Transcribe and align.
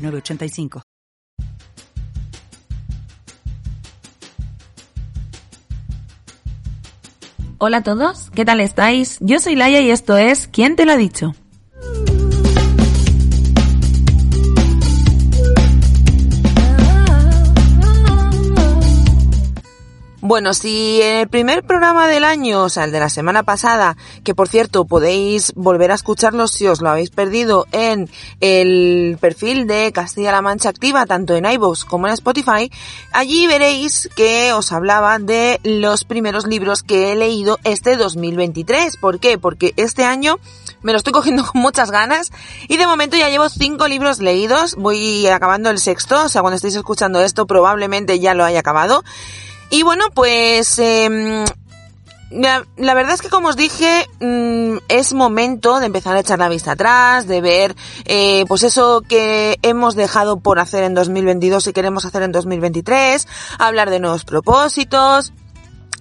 906985. 0.00 0.82
Hola 7.62 7.76
a 7.78 7.82
todos, 7.82 8.30
¿qué 8.30 8.46
tal 8.46 8.60
estáis? 8.60 9.18
Yo 9.20 9.38
soy 9.38 9.54
Laia 9.54 9.82
y 9.82 9.90
esto 9.90 10.16
es 10.16 10.48
¿Quién 10.48 10.76
te 10.76 10.86
lo 10.86 10.92
ha 10.92 10.96
dicho? 10.96 11.34
Bueno, 20.30 20.54
si 20.54 21.02
en 21.02 21.16
el 21.16 21.28
primer 21.28 21.64
programa 21.64 22.06
del 22.06 22.22
año, 22.22 22.62
o 22.62 22.68
sea, 22.68 22.84
el 22.84 22.92
de 22.92 23.00
la 23.00 23.08
semana 23.08 23.42
pasada, 23.42 23.96
que 24.22 24.32
por 24.32 24.46
cierto 24.46 24.84
podéis 24.84 25.52
volver 25.56 25.90
a 25.90 25.96
escucharlo 25.96 26.46
si 26.46 26.68
os 26.68 26.80
lo 26.80 26.88
habéis 26.88 27.10
perdido 27.10 27.66
en 27.72 28.08
el 28.38 29.18
perfil 29.20 29.66
de 29.66 29.90
Castilla-La 29.90 30.40
Mancha 30.40 30.68
Activa, 30.68 31.04
tanto 31.04 31.34
en 31.34 31.46
iVoox 31.46 31.84
como 31.84 32.06
en 32.06 32.12
Spotify, 32.12 32.70
allí 33.10 33.48
veréis 33.48 34.08
que 34.14 34.52
os 34.52 34.70
hablaba 34.70 35.18
de 35.18 35.58
los 35.64 36.04
primeros 36.04 36.46
libros 36.46 36.84
que 36.84 37.10
he 37.10 37.16
leído 37.16 37.58
este 37.64 37.96
2023. 37.96 38.98
¿Por 38.98 39.18
qué? 39.18 39.36
Porque 39.36 39.74
este 39.76 40.04
año 40.04 40.38
me 40.80 40.92
lo 40.92 40.98
estoy 40.98 41.12
cogiendo 41.12 41.44
con 41.52 41.60
muchas 41.60 41.90
ganas 41.90 42.30
y 42.68 42.76
de 42.76 42.86
momento 42.86 43.16
ya 43.16 43.30
llevo 43.30 43.48
cinco 43.48 43.88
libros 43.88 44.20
leídos, 44.20 44.76
voy 44.76 45.26
acabando 45.26 45.70
el 45.70 45.80
sexto, 45.80 46.26
o 46.26 46.28
sea, 46.28 46.42
cuando 46.42 46.54
estéis 46.54 46.76
escuchando 46.76 47.20
esto 47.20 47.48
probablemente 47.48 48.20
ya 48.20 48.34
lo 48.34 48.44
haya 48.44 48.60
acabado. 48.60 49.02
Y 49.70 49.82
bueno, 49.84 50.06
pues 50.12 50.78
eh, 50.80 51.44
la, 52.30 52.94
verdad 52.94 53.14
es 53.14 53.22
que 53.22 53.28
como 53.28 53.48
os 53.48 53.56
dije, 53.56 54.06
mmm, 54.20 54.78
es 54.88 55.12
momento 55.12 55.80
de 55.80 55.86
empezar 55.86 56.16
a 56.16 56.20
echar 56.20 56.38
la 56.38 56.48
vista 56.48 56.72
atrás, 56.72 57.26
de 57.26 57.40
ver 57.40 57.74
eh, 58.04 58.44
pues 58.46 58.62
eso 58.62 59.02
que 59.06 59.58
hemos 59.62 59.96
dejado 59.96 60.38
por 60.38 60.58
hacer 60.58 60.84
en 60.84 60.94
2022 60.94 61.66
y 61.66 61.72
queremos 61.72 62.04
hacer 62.04 62.22
en 62.22 62.32
2023, 62.32 63.26
hablar 63.58 63.90
de 63.90 64.00
nuevos 64.00 64.24
propósitos, 64.24 65.32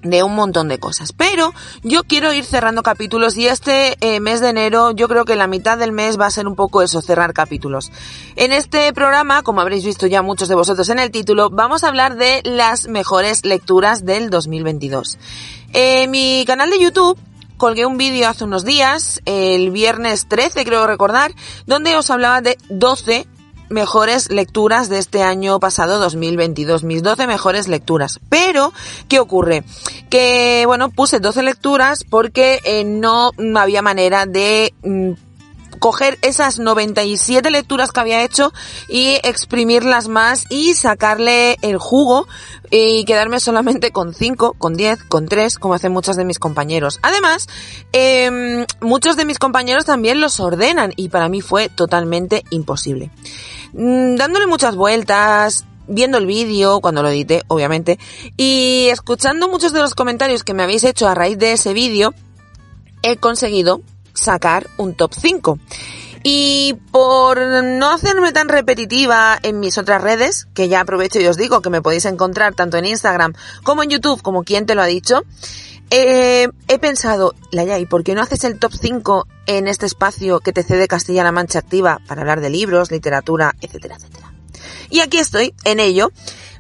de 0.01 0.23
un 0.23 0.35
montón 0.35 0.67
de 0.67 0.79
cosas. 0.79 1.13
Pero 1.13 1.53
yo 1.83 2.03
quiero 2.03 2.33
ir 2.33 2.45
cerrando 2.45 2.83
capítulos 2.83 3.37
y 3.37 3.47
este 3.47 3.97
eh, 4.01 4.19
mes 4.19 4.41
de 4.41 4.49
enero 4.49 4.91
yo 4.91 5.07
creo 5.07 5.25
que 5.25 5.35
la 5.35 5.47
mitad 5.47 5.77
del 5.77 5.91
mes 5.91 6.19
va 6.19 6.25
a 6.25 6.31
ser 6.31 6.47
un 6.47 6.55
poco 6.55 6.81
eso, 6.81 7.01
cerrar 7.01 7.33
capítulos. 7.33 7.91
En 8.35 8.51
este 8.51 8.91
programa, 8.93 9.43
como 9.43 9.61
habréis 9.61 9.85
visto 9.85 10.07
ya 10.07 10.21
muchos 10.21 10.47
de 10.47 10.55
vosotros 10.55 10.89
en 10.89 10.99
el 10.99 11.11
título, 11.11 11.49
vamos 11.49 11.83
a 11.83 11.89
hablar 11.89 12.15
de 12.15 12.41
las 12.43 12.87
mejores 12.87 13.45
lecturas 13.45 14.05
del 14.05 14.29
2022. 14.29 15.17
En 15.73 16.11
mi 16.11 16.43
canal 16.47 16.69
de 16.69 16.79
YouTube 16.79 17.19
colgué 17.57 17.85
un 17.85 17.97
vídeo 17.97 18.27
hace 18.29 18.45
unos 18.45 18.63
días, 18.63 19.21
el 19.25 19.69
viernes 19.69 20.27
13 20.27 20.63
creo 20.63 20.87
recordar, 20.87 21.33
donde 21.67 21.95
os 21.95 22.09
hablaba 22.09 22.41
de 22.41 22.57
12 22.69 23.27
mejores 23.69 24.29
lecturas 24.29 24.89
de 24.89 24.99
este 24.99 25.23
año 25.23 25.59
pasado 25.59 25.99
2022, 25.99 26.83
mis 26.83 27.03
12 27.03 27.27
mejores 27.27 27.67
lecturas. 27.67 28.19
Pero, 28.29 28.73
¿qué 29.07 29.19
ocurre? 29.19 29.63
Que, 30.09 30.63
bueno, 30.65 30.89
puse 30.89 31.19
12 31.19 31.43
lecturas 31.43 32.03
porque 32.03 32.59
eh, 32.63 32.83
no 32.83 33.31
había 33.55 33.81
manera 33.81 34.25
de 34.25 34.73
mm, 34.83 35.11
coger 35.79 36.19
esas 36.21 36.59
97 36.59 37.49
lecturas 37.49 37.91
que 37.91 37.99
había 37.99 38.23
hecho 38.23 38.53
y 38.87 39.17
exprimirlas 39.23 40.07
más 40.07 40.45
y 40.49 40.75
sacarle 40.75 41.57
el 41.61 41.77
jugo 41.77 42.27
y 42.69 43.05
quedarme 43.05 43.39
solamente 43.39 43.91
con 43.91 44.13
5, 44.13 44.53
con 44.57 44.75
10, 44.75 45.03
con 45.05 45.27
3, 45.27 45.57
como 45.57 45.73
hacen 45.73 45.91
muchos 45.91 46.15
de 46.15 46.25
mis 46.25 46.37
compañeros. 46.37 46.99
Además, 47.01 47.47
eh, 47.93 48.65
muchos 48.81 49.15
de 49.15 49.25
mis 49.25 49.39
compañeros 49.39 49.85
también 49.85 50.21
los 50.21 50.39
ordenan 50.39 50.93
y 50.95 51.09
para 51.09 51.29
mí 51.29 51.41
fue 51.41 51.69
totalmente 51.69 52.43
imposible. 52.51 53.09
Mm, 53.73 54.15
dándole 54.15 54.47
muchas 54.47 54.75
vueltas, 54.75 55.65
viendo 55.87 56.17
el 56.17 56.25
vídeo, 56.25 56.81
cuando 56.81 57.01
lo 57.01 57.09
edité, 57.09 57.43
obviamente, 57.47 57.99
y 58.37 58.87
escuchando 58.91 59.49
muchos 59.49 59.73
de 59.73 59.79
los 59.79 59.95
comentarios 59.95 60.43
que 60.43 60.53
me 60.53 60.63
habéis 60.63 60.83
hecho 60.83 61.07
a 61.07 61.15
raíz 61.15 61.37
de 61.37 61.53
ese 61.53 61.73
vídeo, 61.73 62.13
he 63.01 63.17
conseguido 63.17 63.81
sacar 64.13 64.67
un 64.77 64.93
top 64.93 65.13
5. 65.13 65.59
Y 66.23 66.75
por 66.91 67.39
no 67.63 67.91
hacerme 67.91 68.33
tan 68.33 68.49
repetitiva 68.49 69.39
en 69.41 69.59
mis 69.59 69.77
otras 69.77 70.01
redes, 70.01 70.47
que 70.53 70.67
ya 70.67 70.81
aprovecho 70.81 71.19
y 71.19 71.27
os 71.27 71.37
digo 71.37 71.61
que 71.61 71.69
me 71.69 71.81
podéis 71.81 72.05
encontrar 72.05 72.55
tanto 72.55 72.77
en 72.77 72.85
Instagram 72.85 73.33
como 73.63 73.83
en 73.83 73.89
YouTube, 73.89 74.21
como 74.21 74.43
quien 74.43 74.65
te 74.65 74.75
lo 74.75 74.81
ha 74.81 74.85
dicho, 74.85 75.23
eh, 75.91 76.49
he 76.67 76.77
pensado, 76.77 77.33
Laya, 77.51 77.79
¿y 77.79 77.85
por 77.85 78.03
qué 78.03 78.13
no 78.13 78.21
haces 78.21 78.43
el 78.43 78.59
top 78.59 78.73
5 78.79 79.27
en 79.47 79.67
este 79.67 79.87
espacio 79.87 80.39
que 80.39 80.53
te 80.53 80.63
cede 80.63 80.87
Castilla-La 80.87 81.31
Mancha 81.31 81.59
Activa 81.59 81.99
para 82.07 82.21
hablar 82.21 82.41
de 82.41 82.51
libros, 82.51 82.91
literatura, 82.91 83.55
etcétera, 83.61 83.95
etcétera? 83.95 84.31
Y 84.89 84.99
aquí 84.99 85.17
estoy, 85.17 85.55
en 85.63 85.79
ello. 85.79 86.11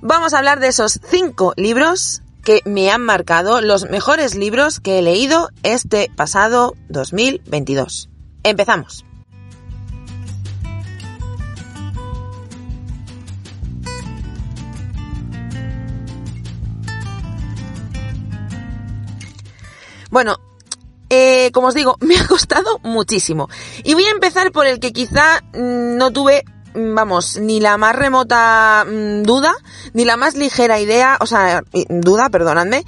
Vamos 0.01 0.33
a 0.33 0.39
hablar 0.39 0.59
de 0.59 0.67
esos 0.67 0.99
5 1.09 1.53
libros 1.57 2.23
que 2.43 2.61
me 2.65 2.89
han 2.89 3.01
marcado, 3.01 3.61
los 3.61 3.89
mejores 3.89 4.33
libros 4.33 4.79
que 4.79 4.97
he 4.97 5.01
leído 5.01 5.49
este 5.61 6.09
pasado 6.15 6.75
2022. 6.87 8.09
Empezamos. 8.43 9.08
Bueno, 20.09 20.37
eh, 21.09 21.51
como 21.53 21.67
os 21.67 21.73
digo, 21.73 21.97
me 22.01 22.17
ha 22.17 22.27
costado 22.27 22.79
muchísimo. 22.83 23.49
Y 23.83 23.93
voy 23.93 24.05
a 24.05 24.11
empezar 24.11 24.51
por 24.51 24.67
el 24.67 24.79
que 24.79 24.93
quizá 24.93 25.41
mmm, 25.53 25.97
no 25.97 26.11
tuve, 26.11 26.43
vamos, 26.73 27.37
ni 27.37 27.59
la 27.59 27.77
más 27.77 27.95
remota 27.95 28.85
mmm, 28.87 29.23
duda, 29.23 29.55
ni 29.93 30.05
la 30.05 30.17
más 30.17 30.35
ligera 30.35 30.79
idea, 30.79 31.17
o 31.19 31.25
sea, 31.25 31.63
duda, 31.89 32.29
perdonadme, 32.29 32.85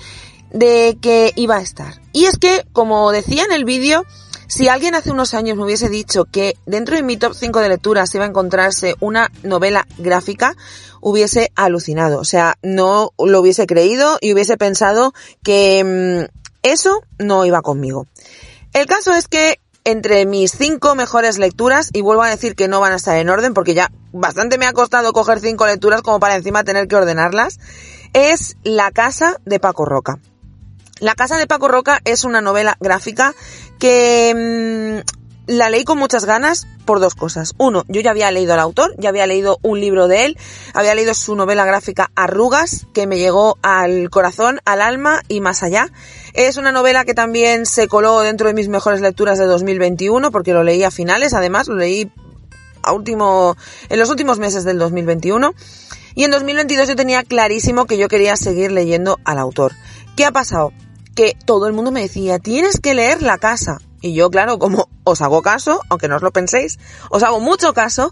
de 0.51 0.97
que 1.01 1.33
iba 1.35 1.57
a 1.57 1.61
estar. 1.61 2.01
Y 2.13 2.25
es 2.25 2.37
que, 2.37 2.65
como 2.73 3.11
decía 3.11 3.43
en 3.43 3.51
el 3.51 3.65
vídeo, 3.65 4.05
si 4.47 4.67
alguien 4.67 4.95
hace 4.95 5.11
unos 5.11 5.33
años 5.33 5.57
me 5.57 5.63
hubiese 5.63 5.87
dicho 5.87 6.25
que 6.25 6.57
dentro 6.65 6.97
de 6.97 7.03
mi 7.03 7.15
top 7.15 7.33
5 7.33 7.59
de 7.59 7.69
lecturas 7.69 8.13
iba 8.13 8.25
a 8.25 8.27
encontrarse 8.27 8.95
una 8.99 9.31
novela 9.43 9.87
gráfica, 9.97 10.57
hubiese 10.99 11.53
alucinado. 11.55 12.19
O 12.19 12.25
sea, 12.25 12.57
no 12.61 13.13
lo 13.17 13.39
hubiese 13.39 13.65
creído 13.65 14.17
y 14.19 14.33
hubiese 14.33 14.57
pensado 14.57 15.13
que 15.41 16.29
eso 16.63 17.03
no 17.19 17.45
iba 17.45 17.61
conmigo. 17.61 18.07
El 18.73 18.85
caso 18.85 19.13
es 19.13 19.27
que 19.27 19.59
entre 19.83 20.25
mis 20.25 20.51
cinco 20.51 20.95
mejores 20.95 21.37
lecturas, 21.39 21.89
y 21.93 22.01
vuelvo 22.01 22.23
a 22.23 22.29
decir 22.29 22.55
que 22.55 22.67
no 22.67 22.79
van 22.79 22.93
a 22.93 22.97
estar 22.97 23.17
en 23.17 23.29
orden 23.29 23.53
porque 23.53 23.73
ya 23.73 23.91
bastante 24.11 24.57
me 24.57 24.67
ha 24.67 24.73
costado 24.73 25.11
coger 25.13 25.39
cinco 25.39 25.65
lecturas 25.65 26.01
como 26.01 26.19
para 26.19 26.35
encima 26.35 26.63
tener 26.63 26.87
que 26.87 26.95
ordenarlas, 26.95 27.59
es 28.13 28.57
La 28.63 28.91
casa 28.91 29.37
de 29.45 29.59
Paco 29.59 29.85
Roca. 29.85 30.19
La 30.99 31.15
casa 31.15 31.37
de 31.37 31.47
Paco 31.47 31.67
Roca 31.67 31.99
es 32.05 32.23
una 32.25 32.41
novela 32.41 32.77
gráfica 32.79 33.33
que 33.79 35.01
mmm, 35.03 35.21
la 35.47 35.69
leí 35.71 35.83
con 35.83 35.97
muchas 35.97 36.25
ganas 36.25 36.67
por 36.85 36.99
dos 36.99 37.15
cosas. 37.15 37.53
Uno, 37.57 37.83
yo 37.87 38.01
ya 38.01 38.11
había 38.11 38.29
leído 38.29 38.53
al 38.53 38.59
autor, 38.59 38.93
ya 38.97 39.09
había 39.09 39.25
leído 39.25 39.57
un 39.63 39.79
libro 39.79 40.07
de 40.07 40.25
él, 40.25 40.37
había 40.73 40.93
leído 40.93 41.15
su 41.15 41.35
novela 41.35 41.65
gráfica 41.65 42.11
Arrugas, 42.15 42.85
que 42.93 43.07
me 43.07 43.17
llegó 43.17 43.57
al 43.63 44.11
corazón, 44.11 44.59
al 44.65 44.81
alma 44.81 45.23
y 45.27 45.41
más 45.41 45.63
allá. 45.63 45.89
Es 46.33 46.57
una 46.57 46.71
novela 46.71 47.05
que 47.05 47.13
también 47.13 47.65
se 47.65 47.87
coló 47.87 48.21
dentro 48.21 48.47
de 48.47 48.53
mis 48.53 48.69
mejores 48.69 49.01
lecturas 49.01 49.37
de 49.37 49.45
2021, 49.45 50.31
porque 50.31 50.53
lo 50.53 50.63
leí 50.63 50.83
a 50.83 50.91
finales, 50.91 51.33
además, 51.33 51.67
lo 51.67 51.75
leí 51.75 52.11
a 52.83 52.93
último, 52.93 53.55
en 53.89 53.99
los 53.99 54.09
últimos 54.09 54.39
meses 54.39 54.63
del 54.63 54.79
2021. 54.79 55.53
Y 56.15 56.23
en 56.23 56.31
2022 56.31 56.89
yo 56.89 56.95
tenía 56.95 57.23
clarísimo 57.23 57.85
que 57.85 57.97
yo 57.97 58.07
quería 58.07 58.35
seguir 58.35 58.71
leyendo 58.71 59.19
al 59.23 59.39
autor. 59.39 59.73
¿Qué 60.15 60.25
ha 60.25 60.31
pasado? 60.31 60.71
Que 61.15 61.35
todo 61.45 61.67
el 61.67 61.73
mundo 61.73 61.91
me 61.91 62.01
decía, 62.01 62.39
tienes 62.39 62.79
que 62.79 62.93
leer 62.93 63.21
La 63.21 63.37
casa. 63.37 63.79
Y 64.01 64.13
yo, 64.13 64.31
claro, 64.31 64.57
como 64.57 64.89
os 65.03 65.21
hago 65.21 65.43
caso, 65.43 65.81
aunque 65.89 66.07
no 66.07 66.15
os 66.15 66.23
lo 66.23 66.31
penséis, 66.31 66.79
os 67.11 67.21
hago 67.21 67.39
mucho 67.39 67.73
caso, 67.73 68.11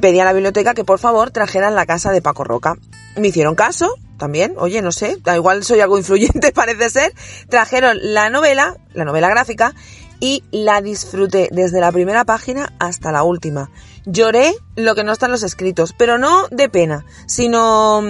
pedí 0.00 0.20
a 0.20 0.24
la 0.24 0.32
biblioteca 0.32 0.74
que 0.74 0.84
por 0.84 0.98
favor 0.98 1.30
trajeran 1.30 1.74
la 1.74 1.86
casa 1.86 2.12
de 2.12 2.22
Paco 2.22 2.44
Roca. 2.44 2.76
Me 3.16 3.28
hicieron 3.28 3.54
caso, 3.54 3.94
también, 4.18 4.54
oye, 4.58 4.82
no 4.82 4.92
sé, 4.92 5.18
da 5.22 5.36
igual 5.36 5.64
soy 5.64 5.80
algo 5.80 5.98
influyente 5.98 6.52
parece 6.54 6.90
ser, 6.90 7.14
trajeron 7.48 7.98
la 8.00 8.30
novela, 8.30 8.76
la 8.92 9.04
novela 9.04 9.28
gráfica, 9.28 9.74
y 10.18 10.44
la 10.50 10.80
disfruté 10.80 11.48
desde 11.52 11.80
la 11.80 11.92
primera 11.92 12.24
página 12.24 12.72
hasta 12.78 13.12
la 13.12 13.22
última. 13.22 13.70
Lloré 14.06 14.54
lo 14.74 14.94
que 14.94 15.04
no 15.04 15.12
está 15.12 15.26
en 15.26 15.32
los 15.32 15.42
escritos, 15.42 15.94
pero 15.96 16.16
no 16.16 16.48
de 16.48 16.68
pena, 16.68 17.04
sino 17.26 18.02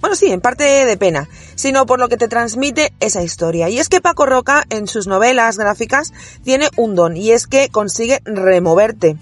bueno, 0.00 0.16
sí, 0.16 0.32
en 0.32 0.40
parte 0.40 0.64
de 0.64 0.96
pena, 0.96 1.28
sino 1.54 1.86
por 1.86 2.00
lo 2.00 2.08
que 2.08 2.16
te 2.16 2.26
transmite 2.26 2.92
esa 2.98 3.22
historia. 3.22 3.68
Y 3.68 3.78
es 3.78 3.88
que 3.88 4.00
Paco 4.00 4.26
Roca, 4.26 4.64
en 4.68 4.88
sus 4.88 5.06
novelas 5.06 5.58
gráficas, 5.58 6.12
tiene 6.42 6.68
un 6.76 6.96
don, 6.96 7.16
y 7.16 7.30
es 7.30 7.46
que 7.46 7.68
consigue 7.68 8.20
removerte 8.24 9.16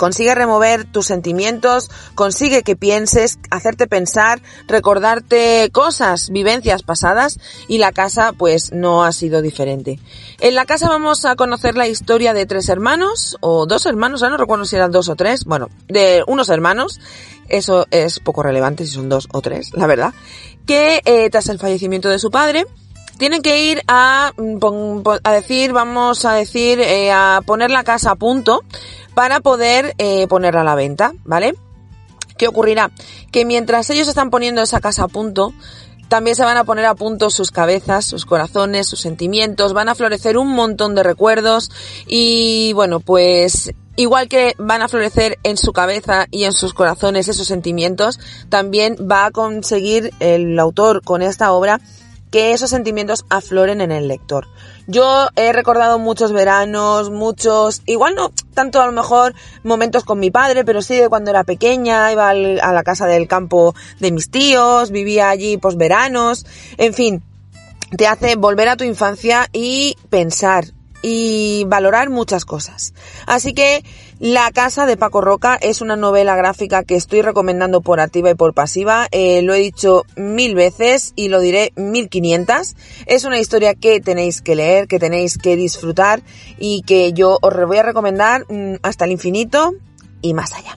consigue 0.00 0.34
remover 0.34 0.86
tus 0.86 1.04
sentimientos, 1.04 1.90
consigue 2.14 2.62
que 2.62 2.74
pienses, 2.74 3.38
hacerte 3.50 3.86
pensar, 3.86 4.40
recordarte 4.66 5.68
cosas, 5.72 6.30
vivencias 6.30 6.82
pasadas 6.82 7.38
y 7.68 7.76
la 7.76 7.92
casa 7.92 8.32
pues 8.32 8.72
no 8.72 9.04
ha 9.04 9.12
sido 9.12 9.42
diferente. 9.42 10.00
En 10.38 10.54
la 10.54 10.64
casa 10.64 10.88
vamos 10.88 11.26
a 11.26 11.36
conocer 11.36 11.76
la 11.76 11.86
historia 11.86 12.32
de 12.32 12.46
tres 12.46 12.70
hermanos 12.70 13.36
o 13.40 13.66
dos 13.66 13.84
hermanos, 13.84 14.22
ya 14.22 14.30
no 14.30 14.38
recuerdo 14.38 14.64
si 14.64 14.74
eran 14.74 14.90
dos 14.90 15.10
o 15.10 15.16
tres, 15.16 15.44
bueno, 15.44 15.68
de 15.86 16.24
unos 16.26 16.48
hermanos, 16.48 16.98
eso 17.50 17.86
es 17.90 18.20
poco 18.20 18.42
relevante 18.42 18.86
si 18.86 18.92
son 18.92 19.10
dos 19.10 19.28
o 19.32 19.42
tres, 19.42 19.70
la 19.74 19.86
verdad, 19.86 20.14
que 20.64 21.02
eh, 21.04 21.28
tras 21.28 21.50
el 21.50 21.58
fallecimiento 21.58 22.08
de 22.08 22.18
su 22.18 22.30
padre, 22.30 22.64
tienen 23.20 23.42
que 23.42 23.64
ir 23.64 23.82
a, 23.86 24.32
mm, 24.36 25.06
a 25.22 25.32
decir, 25.32 25.72
vamos 25.72 26.24
a 26.24 26.32
decir, 26.32 26.80
eh, 26.80 27.12
a 27.12 27.42
poner 27.44 27.70
la 27.70 27.84
casa 27.84 28.12
a 28.12 28.14
punto 28.16 28.64
para 29.14 29.40
poder 29.40 29.94
eh, 29.98 30.26
ponerla 30.26 30.62
a 30.62 30.64
la 30.64 30.74
venta, 30.74 31.12
¿vale? 31.24 31.54
¿Qué 32.38 32.48
ocurrirá? 32.48 32.90
Que 33.30 33.44
mientras 33.44 33.90
ellos 33.90 34.08
están 34.08 34.30
poniendo 34.30 34.62
esa 34.62 34.80
casa 34.80 35.04
a 35.04 35.08
punto, 35.08 35.52
también 36.08 36.34
se 36.34 36.44
van 36.44 36.56
a 36.56 36.64
poner 36.64 36.86
a 36.86 36.94
punto 36.94 37.28
sus 37.28 37.50
cabezas, 37.50 38.06
sus 38.06 38.24
corazones, 38.24 38.88
sus 38.88 39.00
sentimientos, 39.00 39.74
van 39.74 39.90
a 39.90 39.94
florecer 39.94 40.38
un 40.38 40.48
montón 40.48 40.94
de 40.94 41.02
recuerdos 41.02 41.70
y 42.06 42.72
bueno, 42.72 43.00
pues 43.00 43.70
igual 43.96 44.28
que 44.28 44.54
van 44.56 44.80
a 44.80 44.88
florecer 44.88 45.38
en 45.42 45.58
su 45.58 45.74
cabeza 45.74 46.26
y 46.30 46.44
en 46.44 46.52
sus 46.52 46.72
corazones 46.72 47.28
esos 47.28 47.46
sentimientos, 47.46 48.18
también 48.48 48.96
va 48.98 49.26
a 49.26 49.30
conseguir 49.30 50.10
el 50.20 50.58
autor 50.58 51.02
con 51.04 51.20
esta 51.20 51.52
obra 51.52 51.82
que 52.30 52.52
esos 52.52 52.70
sentimientos 52.70 53.24
afloren 53.28 53.80
en 53.80 53.92
el 53.92 54.08
lector. 54.08 54.46
Yo 54.86 55.28
he 55.36 55.52
recordado 55.52 55.98
muchos 55.98 56.32
veranos, 56.32 57.10
muchos, 57.10 57.82
igual 57.86 58.14
no 58.14 58.32
tanto 58.54 58.80
a 58.80 58.86
lo 58.86 58.92
mejor 58.92 59.34
momentos 59.62 60.04
con 60.04 60.18
mi 60.18 60.30
padre, 60.30 60.64
pero 60.64 60.82
sí 60.82 60.96
de 60.96 61.08
cuando 61.08 61.30
era 61.30 61.44
pequeña, 61.44 62.12
iba 62.12 62.30
a 62.30 62.72
la 62.72 62.82
casa 62.82 63.06
del 63.06 63.28
campo 63.28 63.74
de 63.98 64.12
mis 64.12 64.30
tíos, 64.30 64.90
vivía 64.90 65.30
allí 65.30 65.56
pues 65.56 65.76
veranos, 65.76 66.46
en 66.76 66.94
fin, 66.94 67.22
te 67.96 68.06
hace 68.06 68.36
volver 68.36 68.68
a 68.68 68.76
tu 68.76 68.84
infancia 68.84 69.48
y 69.52 69.96
pensar 70.08 70.64
y 71.02 71.64
valorar 71.66 72.10
muchas 72.10 72.44
cosas. 72.44 72.94
Así 73.26 73.52
que 73.54 73.84
La 74.18 74.50
Casa 74.50 74.86
de 74.86 74.96
Paco 74.96 75.20
Roca 75.20 75.56
es 75.60 75.80
una 75.80 75.96
novela 75.96 76.36
gráfica 76.36 76.84
que 76.84 76.96
estoy 76.96 77.22
recomendando 77.22 77.80
por 77.80 78.00
activa 78.00 78.30
y 78.30 78.34
por 78.34 78.54
pasiva. 78.54 79.08
Eh, 79.10 79.42
lo 79.42 79.54
he 79.54 79.58
dicho 79.58 80.04
mil 80.16 80.54
veces 80.54 81.12
y 81.16 81.28
lo 81.28 81.40
diré 81.40 81.72
mil 81.76 82.08
quinientas. 82.08 82.76
Es 83.06 83.24
una 83.24 83.38
historia 83.38 83.74
que 83.74 84.00
tenéis 84.00 84.42
que 84.42 84.56
leer, 84.56 84.88
que 84.88 84.98
tenéis 84.98 85.38
que 85.38 85.56
disfrutar 85.56 86.22
y 86.58 86.82
que 86.82 87.12
yo 87.12 87.38
os 87.40 87.66
voy 87.66 87.78
a 87.78 87.82
recomendar 87.82 88.44
mm, 88.48 88.76
hasta 88.82 89.04
el 89.06 89.12
infinito 89.12 89.72
y 90.20 90.34
más 90.34 90.52
allá. 90.52 90.76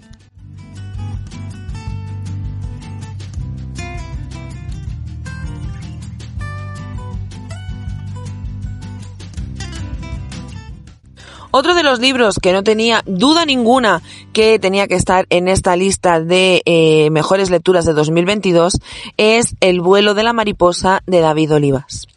Otro 11.56 11.76
de 11.76 11.84
los 11.84 12.00
libros 12.00 12.40
que 12.42 12.52
no 12.52 12.64
tenía 12.64 13.04
duda 13.06 13.46
ninguna 13.46 14.02
que 14.34 14.58
tenía 14.58 14.88
que 14.88 14.96
estar 14.96 15.28
en 15.30 15.48
esta 15.48 15.76
lista 15.76 16.20
de 16.20 16.64
eh, 16.66 17.12
mejores 17.12 17.52
lecturas 17.52 17.86
de 17.86 17.94
2022 17.94 18.80
es 19.18 19.56
El 19.60 19.80
vuelo 19.80 20.16
de 20.16 20.24
la 20.24 20.34
mariposa 20.34 21.04
de 21.06 21.20
David 21.20 21.54
Olivas. 21.54 22.08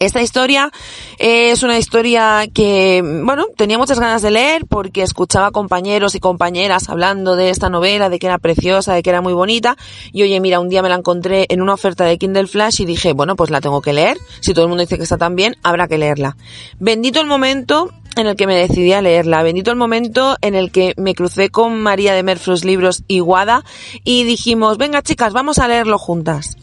Esta 0.00 0.20
historia 0.20 0.72
es 1.18 1.62
una 1.62 1.78
historia 1.78 2.48
que, 2.52 3.02
bueno, 3.24 3.46
tenía 3.56 3.78
muchas 3.78 4.00
ganas 4.00 4.20
de 4.22 4.32
leer 4.32 4.66
porque 4.68 5.02
escuchaba 5.02 5.52
compañeros 5.52 6.16
y 6.16 6.20
compañeras 6.20 6.88
hablando 6.88 7.36
de 7.36 7.50
esta 7.50 7.68
novela, 7.68 8.08
de 8.08 8.18
que 8.18 8.26
era 8.26 8.38
preciosa, 8.38 8.94
de 8.94 9.04
que 9.04 9.10
era 9.10 9.20
muy 9.20 9.32
bonita. 9.32 9.76
Y 10.12 10.24
oye, 10.24 10.40
mira, 10.40 10.58
un 10.58 10.68
día 10.68 10.82
me 10.82 10.88
la 10.88 10.96
encontré 10.96 11.46
en 11.48 11.62
una 11.62 11.74
oferta 11.74 12.04
de 12.04 12.18
Kindle 12.18 12.48
Flash 12.48 12.82
y 12.82 12.84
dije, 12.84 13.12
bueno, 13.12 13.36
pues 13.36 13.50
la 13.50 13.60
tengo 13.60 13.80
que 13.80 13.92
leer. 13.92 14.18
Si 14.40 14.52
todo 14.52 14.64
el 14.64 14.68
mundo 14.70 14.82
dice 14.82 14.96
que 14.96 15.04
está 15.04 15.18
tan 15.18 15.36
bien, 15.36 15.56
habrá 15.62 15.86
que 15.86 15.96
leerla. 15.96 16.36
Bendito 16.80 17.20
el 17.20 17.28
momento 17.28 17.90
en 18.16 18.26
el 18.26 18.36
que 18.36 18.46
me 18.46 18.54
decidí 18.54 18.92
a 18.92 19.02
leerla. 19.02 19.42
Bendito 19.42 19.70
el 19.70 19.76
momento 19.76 20.36
en 20.40 20.54
el 20.54 20.70
que 20.70 20.94
me 20.96 21.14
crucé 21.14 21.50
con 21.50 21.80
María 21.80 22.14
de 22.14 22.22
Merfros 22.22 22.64
Libros 22.64 23.02
y 23.08 23.20
Guada 23.20 23.64
y 24.04 24.24
dijimos, 24.24 24.78
venga 24.78 25.02
chicas, 25.02 25.32
vamos 25.32 25.58
a 25.58 25.68
leerlo 25.68 25.98
juntas. 25.98 26.56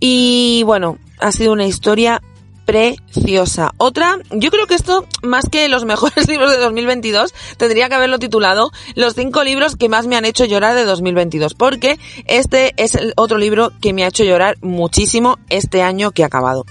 Y 0.00 0.62
bueno, 0.64 0.98
ha 1.20 1.32
sido 1.32 1.52
una 1.52 1.66
historia 1.66 2.20
preciosa. 2.64 3.72
Otra, 3.76 4.18
yo 4.30 4.50
creo 4.50 4.66
que 4.66 4.74
esto, 4.74 5.06
más 5.22 5.48
que 5.48 5.68
los 5.68 5.84
mejores 5.84 6.28
libros 6.28 6.50
de 6.50 6.58
2022, 6.58 7.34
tendría 7.56 7.88
que 7.88 7.94
haberlo 7.94 8.18
titulado 8.18 8.70
Los 8.94 9.14
cinco 9.14 9.44
libros 9.44 9.76
que 9.76 9.88
más 9.88 10.06
me 10.06 10.16
han 10.16 10.24
hecho 10.24 10.44
llorar 10.44 10.74
de 10.74 10.84
2022, 10.84 11.54
porque 11.54 11.98
este 12.26 12.72
es 12.76 12.94
el 12.94 13.12
otro 13.16 13.38
libro 13.38 13.72
que 13.80 13.92
me 13.92 14.04
ha 14.04 14.08
hecho 14.08 14.24
llorar 14.24 14.56
muchísimo 14.60 15.38
este 15.50 15.82
año 15.82 16.12
que 16.12 16.24
ha 16.24 16.26
acabado. 16.26 16.64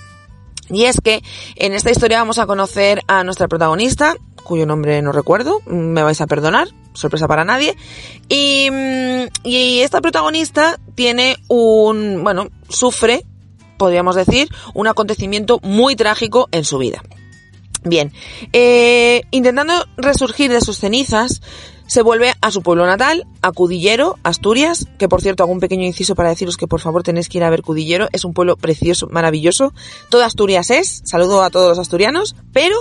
Y 0.71 0.85
es 0.85 1.01
que 1.01 1.21
en 1.55 1.73
esta 1.73 1.91
historia 1.91 2.19
vamos 2.19 2.39
a 2.39 2.47
conocer 2.47 3.01
a 3.07 3.23
nuestra 3.23 3.47
protagonista, 3.47 4.15
cuyo 4.43 4.65
nombre 4.65 5.01
no 5.01 5.11
recuerdo, 5.11 5.61
me 5.65 6.01
vais 6.01 6.21
a 6.21 6.27
perdonar, 6.27 6.69
sorpresa 6.93 7.27
para 7.27 7.43
nadie. 7.43 7.75
Y, 8.29 8.69
mm, 8.71 9.27
y 9.43 9.79
esta 9.81 10.01
protagonista 10.01 10.79
tiene 10.95 11.37
un, 11.47 12.23
bueno, 12.23 12.49
sufre, 12.69 13.25
podríamos 13.77 14.15
decir, 14.15 14.47
un 14.73 14.87
acontecimiento 14.87 15.59
muy 15.61 15.95
trágico 15.95 16.47
en 16.51 16.65
su 16.65 16.77
vida. 16.77 17.01
Bien, 17.83 18.13
eh, 18.53 19.23
intentando 19.31 19.73
resurgir 19.97 20.51
de 20.51 20.61
sus 20.61 20.77
cenizas, 20.77 21.41
se 21.91 22.03
vuelve 22.03 22.33
a 22.39 22.51
su 22.51 22.61
pueblo 22.61 22.85
natal, 22.85 23.27
a 23.41 23.51
Cudillero, 23.51 24.17
Asturias, 24.23 24.87
que 24.97 25.09
por 25.09 25.21
cierto 25.21 25.43
hago 25.43 25.51
un 25.51 25.59
pequeño 25.59 25.85
inciso 25.85 26.15
para 26.15 26.29
deciros 26.29 26.55
que 26.55 26.65
por 26.65 26.79
favor 26.79 27.03
tenéis 27.03 27.27
que 27.27 27.37
ir 27.37 27.43
a 27.43 27.49
ver 27.49 27.63
Cudillero, 27.63 28.07
es 28.13 28.23
un 28.23 28.33
pueblo 28.33 28.55
precioso, 28.55 29.09
maravilloso, 29.11 29.73
toda 30.07 30.25
Asturias 30.25 30.69
es, 30.69 31.01
saludo 31.03 31.43
a 31.43 31.49
todos 31.49 31.67
los 31.67 31.79
asturianos, 31.79 32.37
pero 32.53 32.77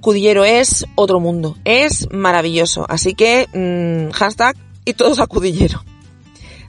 Cudillero 0.00 0.44
es 0.44 0.86
otro 0.94 1.18
mundo, 1.18 1.56
es 1.64 2.06
maravilloso, 2.12 2.86
así 2.88 3.14
que 3.14 3.48
mmm, 3.52 4.12
hashtag 4.12 4.56
y 4.84 4.94
todos 4.94 5.18
a 5.18 5.26
Cudillero. 5.26 5.82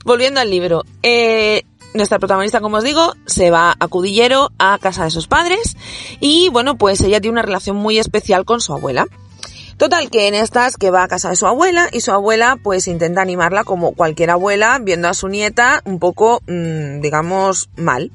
Volviendo 0.04 0.40
al 0.40 0.50
libro, 0.50 0.82
eh, 1.04 1.62
nuestra 1.94 2.18
protagonista, 2.18 2.60
como 2.60 2.78
os 2.78 2.82
digo, 2.82 3.14
se 3.26 3.52
va 3.52 3.76
a 3.78 3.86
Cudillero, 3.86 4.50
a 4.58 4.80
casa 4.80 5.04
de 5.04 5.10
sus 5.10 5.28
padres, 5.28 5.76
y 6.18 6.48
bueno, 6.48 6.76
pues 6.76 7.00
ella 7.02 7.20
tiene 7.20 7.34
una 7.34 7.42
relación 7.42 7.76
muy 7.76 8.00
especial 8.00 8.44
con 8.44 8.60
su 8.60 8.72
abuela. 8.72 9.06
Total, 9.82 10.10
que 10.10 10.28
en 10.28 10.34
estas 10.34 10.76
que 10.76 10.92
va 10.92 11.02
a 11.02 11.08
casa 11.08 11.30
de 11.30 11.34
su 11.34 11.44
abuela 11.44 11.88
y 11.90 12.02
su 12.02 12.12
abuela 12.12 12.56
pues 12.62 12.86
intenta 12.86 13.20
animarla 13.20 13.64
como 13.64 13.96
cualquier 13.96 14.30
abuela 14.30 14.78
viendo 14.80 15.08
a 15.08 15.12
su 15.12 15.26
nieta 15.26 15.82
un 15.84 15.98
poco, 15.98 16.40
mmm, 16.46 17.00
digamos, 17.00 17.68
mal. 17.74 18.12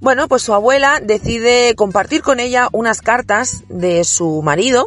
Bueno, 0.00 0.28
pues 0.28 0.42
su 0.42 0.52
abuela 0.52 1.00
decide 1.02 1.74
compartir 1.76 2.20
con 2.20 2.40
ella 2.40 2.68
unas 2.72 3.00
cartas 3.00 3.64
de 3.70 4.04
su 4.04 4.42
marido, 4.42 4.86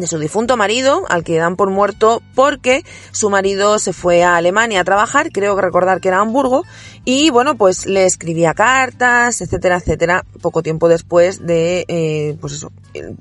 de 0.00 0.06
su 0.06 0.18
difunto 0.18 0.56
marido, 0.56 1.04
al 1.08 1.24
que 1.24 1.36
dan 1.36 1.56
por 1.56 1.70
muerto 1.70 2.22
porque 2.34 2.84
su 3.12 3.30
marido 3.30 3.78
se 3.78 3.92
fue 3.92 4.22
a 4.22 4.36
Alemania 4.36 4.80
a 4.80 4.84
trabajar, 4.84 5.30
creo 5.32 5.56
que 5.56 5.62
recordar 5.62 6.00
que 6.00 6.08
era 6.08 6.20
Hamburgo, 6.20 6.64
y 7.04 7.30
bueno, 7.30 7.56
pues 7.56 7.86
le 7.86 8.04
escribía 8.04 8.54
cartas, 8.54 9.40
etcétera, 9.40 9.76
etcétera, 9.76 10.24
poco 10.40 10.62
tiempo 10.62 10.88
después 10.88 11.46
de, 11.46 11.84
eh, 11.88 12.36
pues 12.40 12.52
eso, 12.52 12.72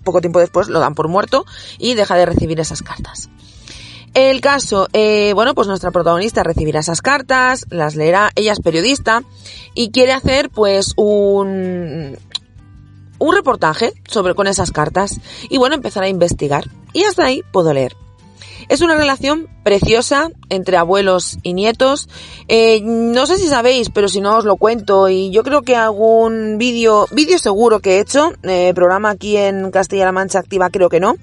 poco 0.03 0.22
tiempo 0.22 0.39
después 0.39 0.67
lo 0.67 0.79
dan 0.79 0.96
por 0.96 1.08
muerto 1.08 1.46
y 1.77 1.96
deja 1.96 2.15
de 2.15 2.25
recibir 2.25 2.60
esas 2.60 2.82
cartas. 2.82 3.29
El 4.15 4.39
caso, 4.39 4.88
eh, 4.94 5.34
bueno, 5.34 5.53
pues 5.55 5.67
nuestra 5.67 5.91
protagonista 5.91 6.41
recibirá 6.41 6.79
esas 6.79 7.01
cartas, 7.01 7.65
las 7.70 7.98
leerá, 7.98 8.32
ella 8.36 8.53
es 8.53 8.62
periodista 8.62 9.24
y 9.74 9.91
quiere 9.91 10.13
hacer 10.13 10.50
pues 10.50 10.94
un, 10.96 12.17
un 13.25 13.36
reportaje 13.36 13.94
sobre 14.08 14.36
con 14.36 14.48
esas 14.48 14.72
cartas 14.72 15.20
y 15.50 15.58
bueno, 15.58 15.75
empezar 15.75 16.03
a 16.03 16.10
investigar. 16.10 16.65
Y 16.94 17.03
hasta 17.03 17.25
ahí 17.25 17.44
puedo 17.51 17.74
leer. 17.74 17.96
Es 18.67 18.82
una 18.82 18.96
relación 18.96 19.48
preciosa 19.63 20.29
entre 20.50 20.77
abuelos 20.77 21.38
y 21.44 21.53
nietos. 21.53 22.10
Eh, 22.48 22.82
no 22.84 23.27
sé 23.27 23.38
si 23.38 23.48
sabéis, 23.48 23.89
pero 23.89 24.08
si 24.08 24.22
no 24.22 24.38
os 24.38 24.46
lo 24.46 24.55
cuento 24.55 25.08
y 25.10 25.29
yo 25.32 25.44
creo 25.44 25.62
que 25.62 25.75
algún 25.75 26.58
vídeo, 26.58 27.08
vídeo 27.12 27.38
seguro 27.38 27.79
que 27.79 27.98
he 27.98 28.00
hecho, 28.00 28.34
eh, 28.44 28.74
programa 28.74 29.12
aquí 29.12 29.38
en 29.38 29.70
Castilla-La 29.72 30.12
Mancha 30.12 30.39
Activa 30.39 30.70
creo 30.70 30.89
que 30.89 31.00
no. 31.00 31.15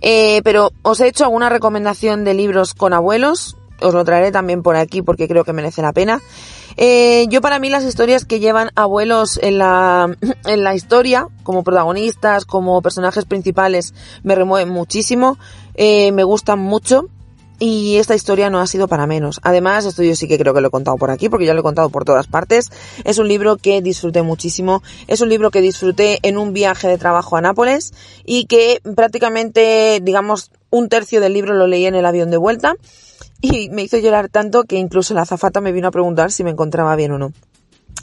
Eh, 0.00 0.42
pero 0.44 0.72
os 0.82 1.00
he 1.00 1.08
hecho 1.08 1.24
alguna 1.24 1.48
recomendación 1.48 2.24
de 2.24 2.34
libros 2.34 2.74
con 2.74 2.92
abuelos. 2.92 3.56
Os 3.80 3.94
lo 3.94 4.04
traeré 4.04 4.32
también 4.32 4.62
por 4.62 4.76
aquí 4.76 5.02
porque 5.02 5.28
creo 5.28 5.44
que 5.44 5.52
merece 5.52 5.82
la 5.82 5.92
pena. 5.92 6.20
Eh, 6.76 7.26
yo 7.28 7.40
para 7.40 7.58
mí 7.58 7.68
las 7.68 7.84
historias 7.84 8.24
que 8.24 8.40
llevan 8.40 8.70
abuelos 8.74 9.38
en 9.42 9.58
la, 9.58 10.16
en 10.44 10.64
la 10.64 10.74
historia, 10.74 11.28
como 11.42 11.62
protagonistas, 11.62 12.44
como 12.44 12.80
personajes 12.82 13.24
principales, 13.24 13.94
me 14.22 14.34
remueven 14.34 14.68
muchísimo. 14.68 15.38
eh, 15.74 16.12
me 16.12 16.24
gustan 16.24 16.58
mucho 16.58 17.08
y 17.58 17.96
esta 17.96 18.14
historia 18.14 18.50
no 18.50 18.60
ha 18.60 18.66
sido 18.66 18.88
para 18.88 19.06
menos. 19.06 19.40
Además, 19.42 19.86
esto 19.86 20.02
yo 20.02 20.14
sí 20.16 20.26
que 20.26 20.38
creo 20.38 20.54
que 20.54 20.60
lo 20.60 20.68
he 20.68 20.70
contado 20.70 20.96
por 20.96 21.10
aquí, 21.10 21.28
porque 21.28 21.46
ya 21.46 21.54
lo 21.54 21.60
he 21.60 21.62
contado 21.62 21.88
por 21.88 22.04
todas 22.04 22.26
partes. 22.26 22.70
Es 23.04 23.18
un 23.18 23.28
libro 23.28 23.56
que 23.56 23.80
disfruté 23.80 24.22
muchísimo. 24.22 24.82
Es 25.06 25.20
un 25.20 25.28
libro 25.28 25.50
que 25.50 25.60
disfruté 25.60 26.18
en 26.22 26.36
un 26.36 26.52
viaje 26.52 26.88
de 26.88 26.98
trabajo 26.98 27.36
a 27.36 27.40
Nápoles 27.40 27.92
y 28.24 28.46
que 28.46 28.80
prácticamente, 28.96 30.00
digamos, 30.02 30.50
un 30.70 30.88
tercio 30.88 31.20
del 31.20 31.32
libro 31.32 31.54
lo 31.54 31.66
leí 31.66 31.86
en 31.86 31.94
el 31.94 32.06
avión 32.06 32.30
de 32.30 32.36
vuelta 32.36 32.76
y 33.44 33.68
me 33.68 33.82
hizo 33.82 33.98
llorar 33.98 34.30
tanto 34.30 34.64
que 34.64 34.76
incluso 34.76 35.12
la 35.12 35.22
azafata 35.22 35.60
me 35.60 35.72
vino 35.72 35.88
a 35.88 35.90
preguntar 35.90 36.32
si 36.32 36.44
me 36.44 36.50
encontraba 36.50 36.96
bien 36.96 37.12
o 37.12 37.18
no. 37.18 37.32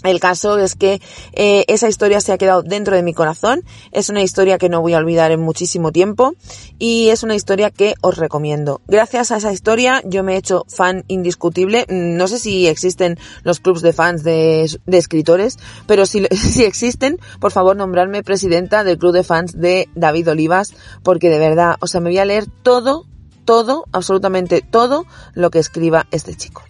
El 0.04 0.20
caso 0.20 0.58
es 0.58 0.76
que 0.76 1.00
eh, 1.34 1.64
esa 1.68 1.88
historia 1.88 2.22
se 2.22 2.34
ha 2.34 2.38
quedado 2.40 2.64
dentro 2.64 2.96
de 2.96 3.04
mi 3.04 3.14
corazón, 3.14 3.64
es 3.92 4.10
una 4.10 4.24
historia 4.24 4.58
que 4.58 4.68
no 4.68 4.82
voy 4.82 4.94
a 4.96 4.98
olvidar 4.98 5.32
en 5.32 5.42
muchísimo 5.42 5.92
tiempo 5.92 6.34
y 6.80 7.10
es 7.10 7.22
una 7.22 7.36
historia 7.36 7.70
que 7.70 7.94
os 8.02 8.18
recomiendo. 8.18 8.82
Gracias 8.88 9.32
a 9.32 9.38
esa 9.38 9.54
historia 9.54 10.02
yo 10.04 10.24
me 10.24 10.34
he 10.34 10.38
hecho 10.38 10.66
fan 10.68 11.06
indiscutible, 11.08 11.86
mm, 11.88 12.18
no 12.18 12.28
sé 12.28 12.40
si 12.40 12.68
existen 12.68 13.20
los 13.44 13.60
clubs 13.60 13.84
de 13.84 13.94
fans 13.94 14.24
de, 14.24 14.68
escritores, 14.88 15.60
pero 15.86 16.08
si, 16.08 16.26
si 16.32 16.64
existen, 16.64 17.20
por 17.40 17.52
favor 17.52 17.76
nombrarme 17.76 18.24
presidenta 18.24 18.84
del 18.84 18.98
club 18.98 19.14
de 19.14 19.24
fans 19.24 19.60
de 19.60 19.88
David 19.94 20.32
Olivas, 20.32 20.74
porque 21.04 21.30
de 21.30 21.38
verdad, 21.38 21.76
o 21.80 21.86
sea, 21.86 22.02
me 22.02 22.10
voy 22.10 22.18
a 22.18 22.26
leer 22.26 22.48
todo, 22.64 23.06
todo, 23.46 23.86
absolutamente 23.92 24.62
todo 24.62 25.06
lo 25.34 25.50
que 25.50 25.60
escriba 25.60 26.08
este 26.12 26.36
chico. 26.36 26.64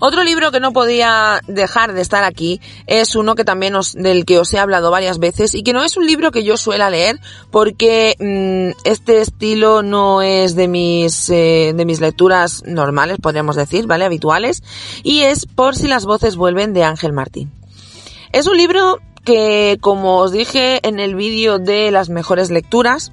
Otro 0.00 0.22
libro 0.22 0.50
que 0.50 0.60
no 0.60 0.72
podía 0.72 1.40
dejar 1.46 1.92
de 1.92 2.00
estar 2.00 2.24
aquí 2.24 2.60
es 2.86 3.16
uno 3.16 3.34
que 3.34 3.44
también 3.44 3.74
os, 3.74 3.94
del 3.94 4.24
que 4.24 4.38
os 4.38 4.52
he 4.52 4.58
hablado 4.58 4.90
varias 4.90 5.18
veces 5.18 5.54
y 5.54 5.62
que 5.62 5.72
no 5.72 5.82
es 5.82 5.96
un 5.96 6.06
libro 6.06 6.30
que 6.30 6.44
yo 6.44 6.56
suela 6.56 6.90
leer 6.90 7.20
porque 7.50 8.16
mm, 8.18 8.80
este 8.88 9.20
estilo 9.20 9.82
no 9.82 10.22
es 10.22 10.54
de 10.54 10.68
mis 10.68 11.28
eh, 11.30 11.72
de 11.74 11.84
mis 11.84 12.00
lecturas 12.00 12.62
normales, 12.66 13.18
podríamos 13.20 13.56
decir, 13.56 13.86
¿vale? 13.86 14.04
Habituales 14.04 14.62
y 15.02 15.20
es 15.20 15.46
Por 15.46 15.74
si 15.74 15.88
las 15.88 16.04
voces 16.04 16.36
vuelven 16.36 16.72
de 16.72 16.84
Ángel 16.84 17.12
Martín. 17.12 17.50
Es 18.32 18.46
un 18.46 18.56
libro 18.56 18.98
que, 19.24 19.78
como 19.80 20.18
os 20.18 20.32
dije 20.32 20.80
en 20.86 21.00
el 21.00 21.14
vídeo 21.14 21.58
de 21.58 21.90
las 21.90 22.08
mejores 22.08 22.50
lecturas, 22.50 23.12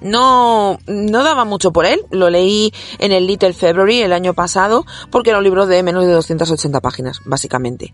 no, 0.00 0.78
no 0.86 1.22
daba 1.22 1.44
mucho 1.44 1.72
por 1.72 1.86
él. 1.86 2.00
Lo 2.10 2.30
leí 2.30 2.72
en 2.98 3.12
el 3.12 3.26
Little 3.26 3.52
February 3.52 4.02
el 4.02 4.12
año 4.12 4.34
pasado 4.34 4.86
porque 5.10 5.30
era 5.30 5.38
un 5.38 5.44
libro 5.44 5.66
de 5.66 5.82
menos 5.82 6.04
de 6.04 6.12
280 6.12 6.80
páginas, 6.80 7.20
básicamente. 7.24 7.92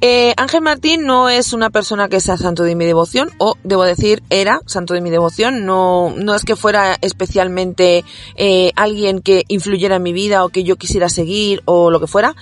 Eh, 0.00 0.34
Ángel 0.36 0.62
Martín 0.62 1.04
no 1.04 1.28
es 1.28 1.52
una 1.52 1.70
persona 1.70 2.08
que 2.08 2.20
sea 2.20 2.36
santo 2.36 2.62
de 2.62 2.74
mi 2.74 2.84
devoción, 2.84 3.30
o 3.38 3.56
debo 3.64 3.84
decir, 3.84 4.22
era 4.30 4.60
santo 4.66 4.94
de 4.94 5.00
mi 5.00 5.10
devoción. 5.10 5.64
No, 5.64 6.14
no 6.16 6.34
es 6.34 6.44
que 6.44 6.56
fuera 6.56 6.96
especialmente 7.00 8.04
eh, 8.36 8.72
alguien 8.76 9.20
que 9.20 9.44
influyera 9.48 9.96
en 9.96 10.02
mi 10.02 10.12
vida 10.12 10.44
o 10.44 10.48
que 10.48 10.64
yo 10.64 10.76
quisiera 10.76 11.08
seguir 11.08 11.62
o 11.64 11.90
lo 11.90 12.00
que 12.00 12.06
fuera. 12.06 12.34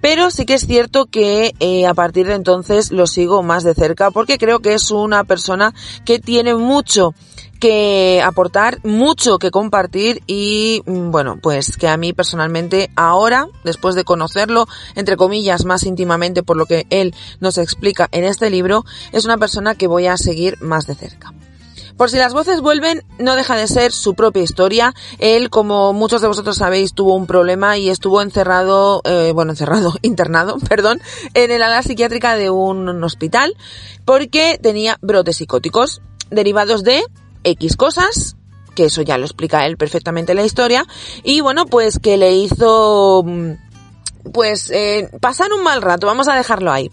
Pero 0.00 0.30
sí 0.30 0.46
que 0.46 0.54
es 0.54 0.66
cierto 0.66 1.06
que 1.06 1.54
eh, 1.60 1.86
a 1.86 1.94
partir 1.94 2.26
de 2.26 2.34
entonces 2.34 2.90
lo 2.90 3.06
sigo 3.06 3.42
más 3.42 3.62
de 3.62 3.74
cerca 3.74 4.10
porque 4.10 4.36
creo 4.36 4.58
que 4.58 4.74
es 4.74 4.90
una 4.90 5.24
persona 5.24 5.74
que 6.04 6.18
tiene 6.18 6.54
mucho 6.54 7.14
que 7.62 8.20
aportar, 8.20 8.80
mucho 8.82 9.38
que 9.38 9.52
compartir 9.52 10.20
y 10.26 10.82
mm, 10.84 11.12
bueno, 11.12 11.38
pues 11.40 11.76
que 11.76 11.86
a 11.86 11.96
mí 11.96 12.12
personalmente 12.12 12.90
ahora, 12.96 13.46
después 13.62 13.94
de 13.94 14.02
conocerlo, 14.02 14.66
entre 14.96 15.16
comillas, 15.16 15.64
más 15.64 15.84
íntimamente 15.84 16.42
por 16.42 16.56
lo 16.56 16.66
que 16.66 16.88
él 16.90 17.14
nos 17.38 17.58
explica 17.58 18.08
en 18.10 18.24
este 18.24 18.50
libro, 18.50 18.84
es 19.12 19.26
una 19.26 19.38
persona 19.38 19.76
que 19.76 19.86
voy 19.86 20.08
a 20.08 20.16
seguir 20.16 20.60
más 20.60 20.88
de 20.88 20.96
cerca. 20.96 21.32
Por 21.96 22.10
si 22.10 22.16
las 22.16 22.32
voces 22.32 22.62
vuelven, 22.62 23.04
no 23.20 23.36
deja 23.36 23.54
de 23.54 23.68
ser 23.68 23.92
su 23.92 24.14
propia 24.14 24.42
historia. 24.42 24.92
Él, 25.20 25.48
como 25.48 25.92
muchos 25.92 26.20
de 26.20 26.26
vosotros 26.26 26.56
sabéis, 26.56 26.94
tuvo 26.94 27.14
un 27.14 27.28
problema 27.28 27.78
y 27.78 27.90
estuvo 27.90 28.22
encerrado, 28.22 29.02
eh, 29.04 29.30
bueno, 29.32 29.52
encerrado, 29.52 29.94
internado, 30.02 30.58
perdón, 30.68 31.00
en 31.34 31.52
el 31.52 31.62
ala 31.62 31.80
psiquiátrica 31.84 32.34
de 32.34 32.50
un 32.50 33.04
hospital 33.04 33.54
porque 34.04 34.58
tenía 34.60 34.98
brotes 35.00 35.36
psicóticos 35.36 36.02
derivados 36.32 36.82
de 36.82 37.04
X 37.44 37.76
cosas, 37.76 38.36
que 38.74 38.84
eso 38.86 39.02
ya 39.02 39.18
lo 39.18 39.24
explica 39.24 39.66
él 39.66 39.76
perfectamente 39.76 40.34
la 40.34 40.44
historia, 40.44 40.86
y 41.22 41.40
bueno, 41.40 41.66
pues 41.66 41.98
que 41.98 42.16
le 42.16 42.32
hizo, 42.32 43.22
mm, 43.24 43.52
pues, 44.32 44.70
eh, 44.70 45.10
pasar 45.20 45.52
un 45.52 45.62
mal 45.62 45.82
rato, 45.82 46.06
vamos 46.06 46.28
a 46.28 46.36
dejarlo 46.36 46.72
ahí. 46.72 46.90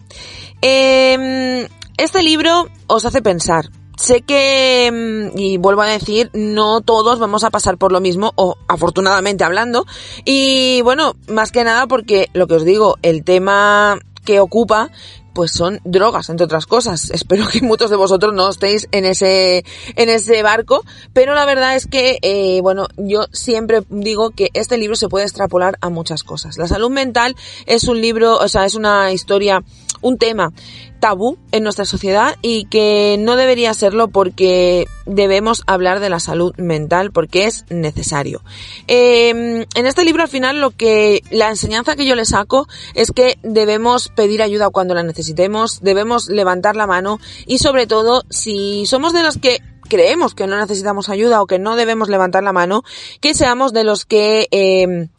Em, 0.62 1.68
este 1.98 2.24
libro 2.24 2.68
os 2.88 3.06
hace 3.06 3.22
pensar. 3.22 3.70
Sé 3.98 4.22
que, 4.22 4.90
mm, 4.92 5.38
y 5.38 5.58
vuelvo 5.58 5.82
a 5.82 5.88
decir, 5.88 6.30
no 6.34 6.82
todos 6.82 7.20
vamos 7.20 7.44
a 7.44 7.50
pasar 7.50 7.78
por 7.78 7.92
lo 7.92 8.00
mismo, 8.00 8.32
o 8.36 8.56
afortunadamente 8.68 9.44
hablando, 9.44 9.86
y 10.26 10.82
bueno, 10.84 11.16
más 11.28 11.52
que 11.52 11.64
nada 11.64 11.88
porque 11.88 12.30
lo 12.34 12.48
que 12.48 12.56
os 12.56 12.66
digo, 12.66 12.98
el 13.02 13.24
tema 13.24 14.00
que 14.24 14.40
ocupa 14.40 14.92
pues 15.34 15.52
son 15.52 15.80
drogas, 15.84 16.30
entre 16.30 16.46
otras 16.46 16.66
cosas. 16.66 17.10
Espero 17.14 17.48
que 17.48 17.62
muchos 17.62 17.90
de 17.90 17.96
vosotros 17.96 18.34
no 18.34 18.50
estéis 18.50 18.88
en 18.92 19.06
ese, 19.06 19.64
en 19.96 20.10
ese 20.10 20.44
barco, 20.44 20.84
pero 21.14 21.34
la 21.34 21.46
verdad 21.46 21.76
es 21.76 21.88
que, 21.88 22.20
eh, 22.22 22.60
bueno, 22.62 22.88
yo 22.98 23.28
siempre 23.32 23.84
digo 23.90 24.32
que 24.32 24.50
este 24.54 24.78
libro 24.78 24.96
se 24.96 25.10
puede 25.10 25.26
extrapolar 25.26 25.78
a 25.82 25.90
muchas 25.90 26.24
cosas. 26.24 26.58
La 26.58 26.68
salud 26.68 26.90
mental 26.90 27.36
es 27.66 27.86
un 27.86 28.02
libro, 28.02 28.38
o 28.38 28.48
sea, 28.48 28.66
es 28.66 28.76
una 28.76 29.12
historia, 29.12 29.64
un 30.02 30.18
tema 30.18 30.52
tabú 31.00 31.38
en 31.52 31.64
nuestra 31.64 31.86
sociedad 31.86 32.36
y 32.42 32.66
que 32.66 33.18
no 33.20 33.36
debería 33.36 33.74
serlo 33.74 34.10
porque 34.10 34.88
debemos 35.06 35.64
hablar 35.66 36.00
de 36.00 36.10
la 36.10 36.20
salud 36.20 36.54
mental 36.58 37.12
porque 37.12 37.46
es 37.46 37.66
necesario. 37.70 38.42
Em, 38.88 39.66
en 39.76 39.86
este 39.86 40.04
libro 40.04 40.24
al 40.24 40.30
final 40.30 40.60
lo 40.60 40.72
que 40.72 41.22
la 41.32 41.50
enseñanza 41.50 41.96
que 41.96 42.06
yo 42.06 42.16
le 42.16 42.26
saco 42.26 42.68
es 42.94 43.12
que 43.12 43.38
debemos 43.44 44.10
pedir 44.10 44.42
ayuda 44.42 44.70
cuando 44.70 44.94
la 44.94 45.04
necesitemos, 45.04 45.82
debemos 45.82 46.28
levantar 46.30 46.76
la 46.76 46.88
mano 46.88 47.20
y 47.46 47.60
sobre 47.60 47.88
todo 47.88 48.24
si 48.30 48.86
somos 48.86 49.14
de 49.14 49.24
los 49.24 49.38
que 49.38 49.60
creemos 49.90 50.36
que 50.36 50.48
no 50.48 50.58
necesitamos 50.58 51.10
ayuda 51.10 51.42
o 51.42 51.48
que 51.48 51.60
no 51.60 51.76
debemos 51.76 52.10
levantar 52.10 52.44
la 52.44 52.54
mano, 52.54 52.84
que 53.20 53.34
seamos 53.34 53.74
de 53.74 53.84
los 53.84 54.06
que 54.06 54.48
em, 54.52 55.10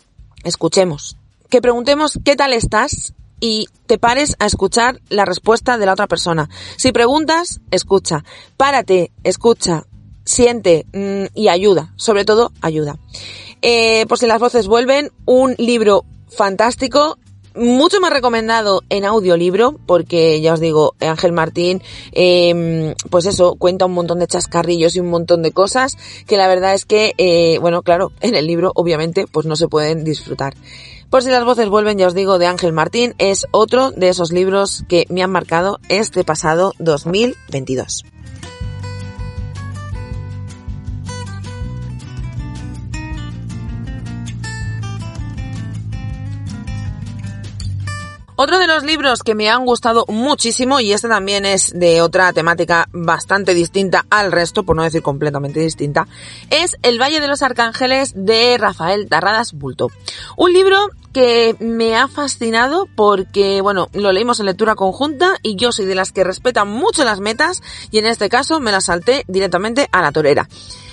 escuchemos, 0.44 1.16
que 1.49 1.60
preguntemos 1.60 2.18
qué 2.25 2.37
tal 2.37 2.52
estás 2.52 3.14
y 3.40 3.66
te 3.87 3.99
pares 3.99 4.37
a 4.38 4.47
escuchar 4.47 5.00
la 5.09 5.25
respuesta 5.25 5.78
de 5.78 5.87
la 5.87 5.94
otra 5.94 6.06
persona. 6.06 6.49
Si 6.76 6.92
preguntas, 6.92 7.61
escucha. 7.70 8.25
Párate, 8.56 9.12
escucha, 9.25 9.85
siente 10.25 10.87
mm, 10.92 11.35
y 11.35 11.49
ayuda. 11.49 11.92
Sobre 11.97 12.25
todo, 12.25 12.52
ayuda. 12.61 12.99
Eh, 13.62 14.06
por 14.06 14.18
si 14.18 14.26
las 14.26 14.40
voces 14.40 14.68
vuelven, 14.68 15.11
un 15.25 15.54
libro 15.59 16.04
fantástico 16.28 17.18
mucho 17.54 18.00
más 18.00 18.12
recomendado 18.12 18.82
en 18.90 19.04
audiolibro, 19.04 19.78
porque 19.87 20.40
ya 20.40 20.54
os 20.54 20.61
digo, 20.61 20.94
Ángel 21.00 21.32
Martín, 21.32 21.82
eh, 22.12 22.94
pues 23.11 23.26
eso, 23.26 23.56
cuenta 23.56 23.87
un 23.87 23.92
montón 23.92 24.20
de 24.20 24.26
chascarrillos 24.26 24.94
y 24.97 25.00
un 25.00 25.11
montón 25.11 25.42
de 25.42 25.52
cosas 25.52 25.97
que 26.26 26.37
la 26.37 26.49
verdad 26.49 26.75
es 26.75 26.85
que, 26.85 27.12
eh, 27.18 27.59
bueno, 27.59 27.82
claro, 27.82 28.12
en 28.20 28.35
el 28.35 28.47
libro 28.47 28.73
obviamente 28.75 29.26
pues 29.26 29.47
no 29.47 29.56
se 29.56 29.68
pueden 29.68 30.04
disfrutar. 30.04 30.54
Por 31.11 31.25
si 31.25 31.31
las 31.31 31.45
voces 31.45 31.69
vuelven, 31.69 31.99
ya 31.99 32.07
os 32.07 32.14
digo, 32.14 32.38
de 32.38 32.47
Ángel 32.47 32.73
Martín, 32.73 33.17
es 33.19 33.49
otro 33.50 33.90
de 33.90 34.09
esos 34.09 34.31
libros 34.31 34.85
que 34.88 35.07
me 35.11 35.25
han 35.25 35.33
marcado 35.33 35.81
este 35.88 36.23
pasado 36.23 36.73
2022. 36.79 38.05
Otro 48.42 48.59
de 48.59 48.66
los 48.66 48.85
libros 48.85 49.23
que 49.23 49.35
me 49.35 49.50
han 49.50 49.66
gustado 49.66 50.06
muchísimo, 50.09 50.80
y 50.80 50.94
este 50.94 51.09
también 51.09 51.44
es 51.44 51.78
de 51.78 52.00
otra 52.00 52.32
temática 52.32 52.88
bastante 52.90 53.52
distinta 53.52 54.06
al 54.09 54.32
resto, 54.32 54.62
por 54.62 54.76
no 54.76 54.82
decir 54.82 55.02
completamente 55.02 55.61
distinta, 55.61 56.09
es 56.49 56.78
El 56.82 56.99
Valle 56.99 57.20
de 57.20 57.28
los 57.28 57.42
Arcángeles 57.42 58.14
de 58.16 58.56
Rafael 58.56 59.11
Tarradas 59.11 59.52
Bulto. 59.52 59.88
Un 60.38 60.54
libro 60.54 60.88
que 61.12 61.54
me 61.61 61.97
ha 61.97 62.09
fascinado 62.09 62.88
porque, 62.94 63.61
bueno, 63.61 63.90
lo 63.92 64.11
leímos 64.11 64.40
en 64.40 64.47
lectura 64.47 64.75
conjunta 64.75 65.35
y 65.42 65.56
yo 65.56 65.70
soy 65.70 65.85
de 65.85 65.94
las 65.94 66.11
que 66.11 66.25
respetan 66.25 66.66
mucho 66.66 67.04
las 67.04 67.20
metas 67.20 67.62
y 67.90 67.99
en 67.99 68.06
este 68.06 68.30
caso 68.30 68.59
me 68.59 68.73
las 68.73 68.87
salté 68.87 69.26
directamente 69.28 69.90
a 69.92 70.00
la 70.00 70.12
torera. 70.12 70.49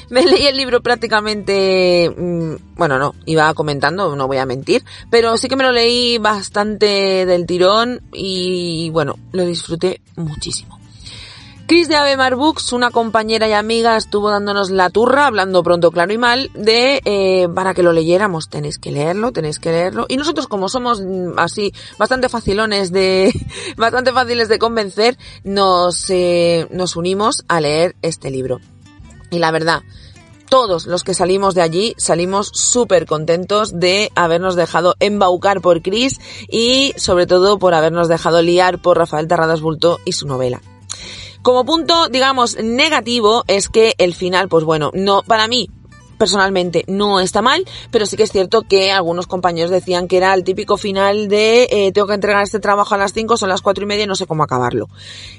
Me 0.10 0.24
leí 0.24 0.48
el 0.48 0.56
libro 0.56 0.82
prácticamente, 0.82 2.10
mm, 2.16 2.78
bueno, 2.78 2.98
no, 2.98 3.14
iba 3.26 3.54
comentando, 3.54 4.16
no 4.16 4.28
voy 4.28 4.38
a 4.38 4.46
mentir, 4.46 4.84
pero 5.10 5.38
sí 5.38 5.48
que 5.50 5.58
me 5.58 5.64
lo 5.64 5.72
leí 5.72 6.18
bastante 6.18 7.26
del 7.26 7.46
tirón 7.46 8.02
y 8.14 8.90
bueno, 8.92 9.16
lo 9.34 9.46
disfruté 9.46 10.02
muchísimo. 10.16 10.78
Chris 11.68 11.90
de 11.90 11.98
Avemar 11.98 12.38
Books, 12.38 12.72
una 12.72 12.92
compañera 12.92 13.46
y 13.50 13.52
amiga, 13.52 13.98
estuvo 13.98 14.30
dándonos 14.30 14.70
la 14.70 14.90
turra, 14.90 15.28
hablando 15.28 15.64
pronto, 15.64 15.92
claro 15.92 16.14
y 16.14 16.18
mal, 16.18 16.50
de 16.54 17.02
eh, 17.04 17.50
para 17.54 17.74
que 17.74 17.84
lo 17.84 17.92
leyéramos. 17.92 18.48
Tenéis 18.48 18.80
que 18.80 18.90
leerlo, 18.90 19.34
tenéis 19.34 19.60
que 19.60 19.72
leerlo. 19.72 20.06
Y 20.08 20.16
nosotros, 20.16 20.48
como 20.48 20.70
somos 20.70 21.02
mm, 21.02 21.38
así, 21.38 21.74
bastante 21.98 22.30
facilones 22.30 22.94
de, 22.94 23.34
bastante 23.76 24.14
fáciles 24.14 24.48
de 24.48 24.60
convencer, 24.60 25.18
nos, 25.44 26.10
eh, 26.10 26.68
nos 26.72 26.96
unimos 26.96 27.44
a 27.50 27.60
leer 27.60 27.98
este 28.02 28.32
libro. 28.32 28.62
Y 29.29 29.39
la 29.39 29.51
verdad, 29.51 29.84
todos 30.50 30.86
los 30.86 31.03
que 31.03 31.13
salimos 31.13 31.55
de 31.55 31.62
allí 31.62 31.93
salimos 31.98 32.50
súper 32.53 33.05
contentos 33.05 33.79
de 33.79 34.12
habernos 34.15 34.55
dejado 34.55 34.96
embaucar 35.00 35.62
por 35.62 35.81
Chris 35.81 36.19
y 36.48 36.93
sobre 36.98 37.27
todo 37.27 37.60
por 37.60 37.74
habernos 37.74 38.07
dejado 38.07 38.41
liar 38.41 38.81
por 38.81 38.98
Rafael 38.98 39.27
Terradas 39.27 39.62
Bulto 39.62 40.00
y 40.05 40.13
su 40.13 40.27
novela. 40.27 40.62
Como 41.41 41.65
punto, 41.65 42.07
digamos, 42.10 42.57
negativo 42.57 43.43
es 43.48 43.69
que 43.69 43.93
el 43.98 44.13
final, 44.13 44.50
pues 44.50 44.63
bueno, 44.63 44.91
no, 44.93 45.22
para 45.24 45.48
mí, 45.48 45.69
personalmente 46.17 46.84
no 46.88 47.19
está 47.19 47.41
mal, 47.41 47.63
pero 47.91 48.05
sí 48.05 48.17
que 48.17 48.24
es 48.24 48.31
cierto 48.31 48.63
que 48.63 48.91
algunos 48.91 49.27
compañeros 49.27 49.72
decían 49.72 50.07
que 50.07 50.17
era 50.17 50.34
el 50.34 50.43
típico 50.43 50.77
final 50.77 51.27
de 51.27 51.67
eh, 51.69 51.91
tengo 51.91 52.07
que 52.07 52.15
entregar 52.15 52.43
este 52.43 52.60
trabajo 52.60 52.96
a 52.96 52.98
las 52.98 53.13
5, 53.13 53.38
son 53.38 53.50
las 53.50 53.62
cuatro 53.62 53.84
y 53.84 53.88
media 53.88 54.05
y 54.05 54.07
no 54.07 54.15
sé 54.15 54.25
cómo 54.25 54.43
acabarlo. 54.43 54.89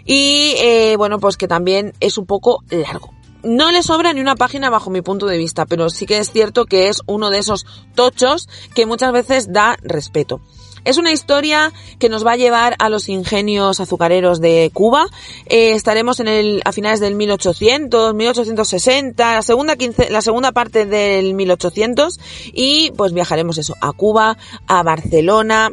Y 0.04 0.54
eh, 0.58 0.96
bueno, 0.96 1.18
pues 1.18 1.36
que 1.36 1.48
también 1.48 1.92
es 2.00 2.16
un 2.16 2.26
poco 2.26 2.62
largo. 2.70 3.17
No 3.48 3.72
le 3.72 3.82
sobra 3.82 4.12
ni 4.12 4.20
una 4.20 4.36
página 4.36 4.68
bajo 4.68 4.90
mi 4.90 5.00
punto 5.00 5.26
de 5.26 5.38
vista, 5.38 5.64
pero 5.64 5.88
sí 5.88 6.04
que 6.04 6.18
es 6.18 6.30
cierto 6.30 6.66
que 6.66 6.88
es 6.88 7.00
uno 7.06 7.30
de 7.30 7.38
esos 7.38 7.64
tochos 7.94 8.46
que 8.74 8.84
muchas 8.84 9.10
veces 9.10 9.50
da 9.50 9.78
respeto. 9.82 10.42
Es 10.84 10.98
una 10.98 11.12
historia 11.12 11.72
que 11.98 12.10
nos 12.10 12.26
va 12.26 12.32
a 12.32 12.36
llevar 12.36 12.76
a 12.78 12.90
los 12.90 13.08
ingenios 13.08 13.80
azucareros 13.80 14.42
de 14.42 14.70
Cuba. 14.74 15.06
Eh, 15.46 15.72
estaremos 15.72 16.20
en 16.20 16.28
el, 16.28 16.62
a 16.66 16.72
finales 16.72 17.00
del 17.00 17.14
1800, 17.14 18.14
1860, 18.14 19.34
la 19.34 19.42
segunda, 19.42 19.76
la 20.10 20.20
segunda 20.20 20.52
parte 20.52 20.84
del 20.84 21.32
1800 21.32 22.20
y 22.52 22.92
pues 22.98 23.14
viajaremos 23.14 23.56
eso, 23.56 23.74
a 23.80 23.92
Cuba, 23.92 24.36
a 24.66 24.82
Barcelona, 24.82 25.70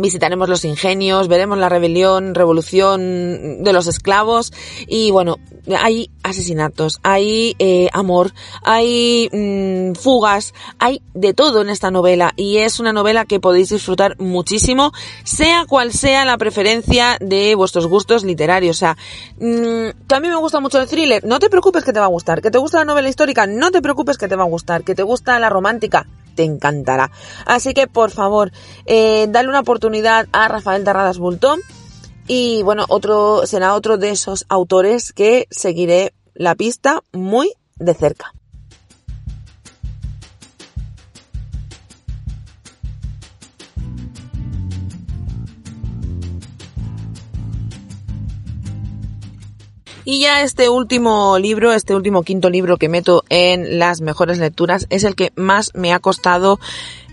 visitaremos 0.00 0.48
los 0.48 0.64
ingenios, 0.64 1.28
veremos 1.28 1.58
la 1.58 1.68
rebelión, 1.68 2.34
revolución 2.34 3.62
de 3.62 3.72
los 3.72 3.86
esclavos 3.86 4.52
y 4.86 5.10
bueno, 5.10 5.36
hay 5.78 6.10
asesinatos, 6.22 6.98
hay 7.02 7.54
eh, 7.58 7.88
amor, 7.92 8.32
hay 8.62 9.28
mm, 9.32 9.94
fugas, 9.94 10.54
hay 10.78 11.02
de 11.14 11.34
todo 11.34 11.62
en 11.62 11.70
esta 11.70 11.90
novela 11.90 12.32
y 12.36 12.58
es 12.58 12.80
una 12.80 12.92
novela 12.92 13.24
que 13.24 13.40
podéis 13.40 13.70
disfrutar 13.70 14.18
muchísimo, 14.18 14.92
sea 15.24 15.64
cual 15.66 15.92
sea 15.92 16.24
la 16.24 16.38
preferencia 16.38 17.16
de 17.20 17.54
vuestros 17.54 17.86
gustos 17.86 18.24
literarios. 18.24 18.76
O 18.76 18.80
sea, 18.80 18.96
mm, 19.38 20.12
a 20.12 20.20
mí 20.20 20.28
me 20.28 20.36
gusta 20.36 20.60
mucho 20.60 20.80
el 20.80 20.88
thriller, 20.88 21.24
no 21.24 21.38
te 21.38 21.50
preocupes 21.50 21.84
que 21.84 21.92
te 21.92 22.00
va 22.00 22.06
a 22.06 22.08
gustar, 22.08 22.42
que 22.42 22.50
te 22.50 22.58
gusta 22.58 22.78
la 22.78 22.84
novela 22.84 23.08
histórica, 23.08 23.46
no 23.46 23.70
te 23.70 23.82
preocupes 23.82 24.18
que 24.18 24.28
te 24.28 24.36
va 24.36 24.44
a 24.44 24.48
gustar, 24.48 24.84
que 24.84 24.94
te 24.94 25.02
gusta 25.02 25.38
la 25.38 25.48
romántica, 25.48 26.06
te 26.40 26.44
encantará. 26.44 27.10
Así 27.44 27.74
que 27.74 27.86
por 27.86 28.10
favor, 28.10 28.50
eh, 28.86 29.26
dale 29.28 29.50
una 29.50 29.60
oportunidad 29.60 30.26
a 30.32 30.48
Rafael 30.48 30.84
Terradas 30.84 31.18
Bultón 31.18 31.60
y 32.26 32.62
bueno, 32.62 32.86
otro, 32.88 33.46
será 33.46 33.74
otro 33.74 33.98
de 33.98 34.08
esos 34.08 34.46
autores 34.48 35.12
que 35.12 35.46
seguiré 35.50 36.14
la 36.32 36.54
pista 36.54 37.02
muy 37.12 37.52
de 37.76 37.92
cerca. 37.92 38.32
Y 50.04 50.20
ya 50.20 50.42
este 50.42 50.68
último 50.68 51.38
libro, 51.38 51.72
este 51.72 51.94
último 51.94 52.22
quinto 52.22 52.50
libro 52.50 52.76
que 52.76 52.88
meto 52.88 53.24
en 53.28 53.78
las 53.78 54.00
mejores 54.00 54.38
lecturas, 54.38 54.86
es 54.90 55.04
el 55.04 55.14
que 55.14 55.32
más 55.36 55.72
me 55.74 55.92
ha 55.92 55.98
costado 55.98 56.58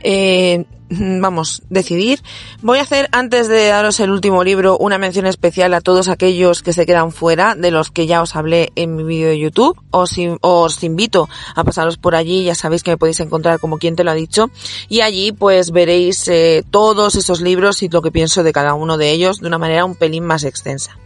eh, 0.02 0.66
vamos, 0.90 1.64
decidir. 1.70 2.22
Voy 2.62 2.80
a 2.80 2.84
hacer, 2.84 3.10
antes 3.12 3.48
de 3.48 3.68
daros 3.68 4.00
el 4.00 4.10
último 4.10 4.44
libro, 4.44 4.78
una 4.78 4.98
mención 4.98 5.26
especial 5.26 5.74
a 5.74 5.82
todos 5.82 6.08
aquellos 6.08 6.64
que 6.64 6.74
se 6.74 6.86
quedan 6.86 7.12
fuera, 7.12 7.56
de 7.56 7.72
los 7.72 7.92
que 7.92 8.08
ya 8.08 8.22
os 8.22 8.36
hablé 8.36 8.72
en 8.76 8.96
mi 8.96 9.04
vídeo 9.04 9.30
de 9.30 9.40
YouTube. 9.40 9.78
Os, 9.92 10.16
os 10.42 10.84
invito 10.84 11.28
a 11.56 11.64
pasaros 11.64 11.98
por 11.98 12.16
allí, 12.16 12.46
ya 12.46 12.56
sabéis 12.56 12.84
que 12.84 12.92
me 12.92 12.98
podéis 12.98 13.20
encontrar 13.20 13.60
como 13.60 13.78
quien 13.78 13.96
te 13.96 14.04
lo 14.04 14.12
ha 14.12 14.16
dicho. 14.16 14.50
Y 14.88 15.02
allí 15.02 15.32
pues 15.32 15.72
veréis 15.72 16.28
eh, 16.28 16.64
todos 16.70 17.16
esos 17.16 17.42
libros 17.42 17.84
y 17.84 17.90
lo 17.90 18.02
que 18.02 18.12
pienso 18.12 18.44
de 18.44 18.54
cada 18.54 18.74
uno 18.74 18.98
de 18.98 19.12
ellos 19.12 19.40
de 19.40 19.48
una 19.48 19.58
manera 19.58 19.86
un 19.86 19.96
pelín 19.96 20.26
más 20.26 20.44
extensa. 20.44 20.98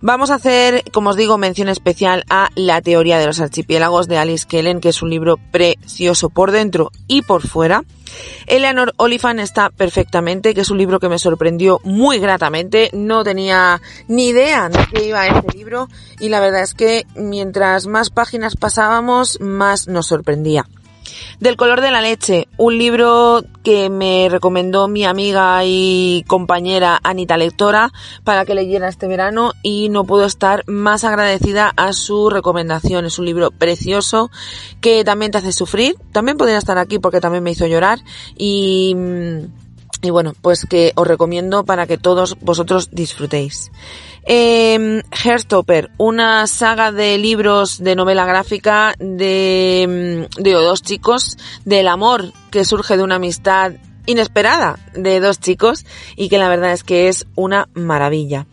Vamos 0.00 0.30
a 0.30 0.36
hacer, 0.36 0.84
como 0.92 1.10
os 1.10 1.16
digo, 1.16 1.38
mención 1.38 1.68
especial 1.68 2.24
a 2.30 2.50
La 2.54 2.80
teoría 2.80 3.18
de 3.18 3.26
los 3.26 3.40
archipiélagos 3.40 4.06
de 4.06 4.16
Alice 4.16 4.46
Kellen, 4.46 4.80
que 4.80 4.90
es 4.90 5.02
un 5.02 5.10
libro 5.10 5.38
precioso 5.50 6.30
por 6.30 6.52
dentro 6.52 6.92
y 7.08 7.22
por 7.22 7.44
fuera. 7.44 7.82
Eleanor 8.46 8.94
Oliphant 8.96 9.40
está 9.40 9.70
perfectamente, 9.70 10.54
que 10.54 10.60
es 10.60 10.70
un 10.70 10.78
libro 10.78 11.00
que 11.00 11.08
me 11.08 11.18
sorprendió 11.18 11.80
muy 11.82 12.20
gratamente. 12.20 12.90
No 12.92 13.24
tenía 13.24 13.82
ni 14.06 14.28
idea 14.28 14.68
de 14.68 14.78
qué 14.92 15.08
iba 15.08 15.26
este 15.26 15.58
libro 15.58 15.88
y 16.20 16.28
la 16.28 16.38
verdad 16.38 16.62
es 16.62 16.74
que 16.74 17.04
mientras 17.16 17.88
más 17.88 18.10
páginas 18.10 18.54
pasábamos, 18.54 19.40
más 19.40 19.88
nos 19.88 20.06
sorprendía. 20.06 20.64
Del 21.40 21.56
color 21.56 21.80
de 21.80 21.90
la 21.90 22.00
leche, 22.00 22.48
un 22.56 22.78
libro 22.78 23.44
que 23.62 23.90
me 23.90 24.28
recomendó 24.30 24.88
mi 24.88 25.04
amiga 25.04 25.60
y 25.64 26.24
compañera 26.26 26.98
Anita 27.02 27.36
Lectora 27.36 27.92
para 28.24 28.44
que 28.44 28.54
leyera 28.54 28.88
este 28.88 29.06
verano 29.06 29.52
y 29.62 29.88
no 29.88 30.04
puedo 30.04 30.24
estar 30.24 30.64
más 30.66 31.04
agradecida 31.04 31.72
a 31.76 31.92
su 31.92 32.30
recomendación. 32.30 33.04
Es 33.04 33.18
un 33.18 33.26
libro 33.26 33.50
precioso 33.50 34.30
que 34.80 35.04
también 35.04 35.30
te 35.30 35.38
hace 35.38 35.52
sufrir. 35.52 35.96
También 36.12 36.36
podría 36.36 36.58
estar 36.58 36.78
aquí 36.78 36.98
porque 36.98 37.20
también 37.20 37.44
me 37.44 37.52
hizo 37.52 37.66
llorar 37.66 38.00
y 38.36 38.96
y 40.02 40.10
bueno, 40.10 40.34
pues 40.40 40.66
que 40.68 40.92
os 40.94 41.06
recomiendo 41.06 41.64
para 41.64 41.86
que 41.86 41.98
todos 41.98 42.36
vosotros 42.40 42.90
disfrutéis. 42.92 43.70
Eh, 44.24 45.02
una 45.96 46.46
saga 46.46 46.92
de 46.92 47.18
libros 47.18 47.78
de 47.82 47.96
novela 47.96 48.26
gráfica 48.26 48.94
de, 48.98 50.26
mm, 50.38 50.42
de 50.42 50.52
dos 50.52 50.82
chicos, 50.82 51.38
del 51.64 51.88
amor 51.88 52.32
que 52.50 52.64
surge 52.64 52.96
de 52.96 53.02
una 53.02 53.16
amistad 53.16 53.72
inesperada 54.06 54.78
de 54.94 55.20
dos 55.20 55.38
chicos 55.38 55.84
y 56.16 56.28
que 56.28 56.38
la 56.38 56.48
verdad 56.48 56.72
es 56.72 56.84
que 56.84 57.08
es 57.08 57.26
una 57.34 57.68
maravilla. 57.74 58.46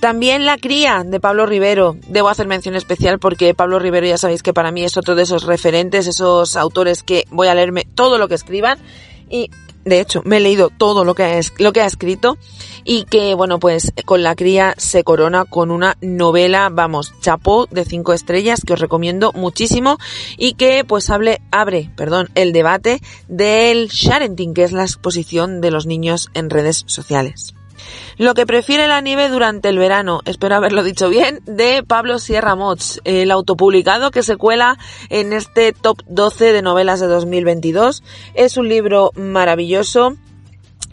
También 0.00 0.44
La 0.44 0.58
cría 0.58 1.02
de 1.04 1.18
Pablo 1.18 1.46
Rivero. 1.46 1.96
Debo 2.08 2.28
hacer 2.28 2.46
mención 2.46 2.74
especial 2.74 3.18
porque 3.18 3.54
Pablo 3.54 3.78
Rivero 3.78 4.06
ya 4.06 4.18
sabéis 4.18 4.42
que 4.42 4.52
para 4.52 4.70
mí 4.70 4.84
es 4.84 4.96
otro 4.96 5.14
de 5.14 5.22
esos 5.22 5.44
referentes, 5.44 6.06
esos 6.06 6.56
autores 6.56 7.02
que 7.02 7.24
voy 7.30 7.48
a 7.48 7.54
leerme 7.54 7.86
todo 7.94 8.18
lo 8.18 8.28
que 8.28 8.34
escriban 8.34 8.78
y 9.30 9.50
de 9.84 10.00
hecho, 10.00 10.22
me 10.24 10.38
he 10.38 10.40
leído 10.40 10.70
todo 10.70 11.04
lo 11.04 11.14
que 11.14 11.24
ha, 11.24 11.40
lo 11.58 11.72
que 11.72 11.80
ha 11.80 11.86
escrito 11.86 12.38
y 12.84 13.04
que, 13.04 13.34
bueno, 13.34 13.58
pues 13.58 13.92
con 14.04 14.22
la 14.22 14.34
cría 14.34 14.74
se 14.78 15.04
corona 15.04 15.44
con 15.44 15.70
una 15.70 15.96
novela, 16.00 16.68
vamos, 16.70 17.12
chapó 17.20 17.66
de 17.66 17.84
cinco 17.84 18.12
estrellas 18.12 18.62
que 18.66 18.72
os 18.72 18.80
recomiendo 18.80 19.32
muchísimo 19.32 19.98
y 20.36 20.54
que 20.54 20.84
pues 20.84 21.10
abre, 21.10 21.40
perdón, 21.96 22.28
el 22.34 22.52
debate 22.52 23.00
del 23.28 23.88
sharenting, 23.88 24.54
que 24.54 24.64
es 24.64 24.72
la 24.72 24.82
exposición 24.82 25.60
de 25.60 25.70
los 25.70 25.86
niños 25.86 26.30
en 26.34 26.50
redes 26.50 26.84
sociales. 26.86 27.54
Lo 28.16 28.34
que 28.34 28.46
prefiere 28.46 28.88
la 28.88 29.00
nieve 29.00 29.28
durante 29.28 29.68
el 29.68 29.78
verano, 29.78 30.20
espero 30.24 30.56
haberlo 30.56 30.82
dicho 30.82 31.08
bien, 31.08 31.40
de 31.46 31.82
Pablo 31.82 32.18
Sierra 32.18 32.54
Mots, 32.54 33.00
el 33.04 33.30
autopublicado 33.30 34.10
que 34.10 34.22
se 34.22 34.36
cuela 34.36 34.78
en 35.10 35.32
este 35.32 35.72
top 35.72 36.02
12 36.06 36.52
de 36.52 36.62
novelas 36.62 37.00
de 37.00 37.06
2022. 37.06 38.02
Es 38.34 38.56
un 38.56 38.68
libro 38.68 39.10
maravilloso 39.14 40.16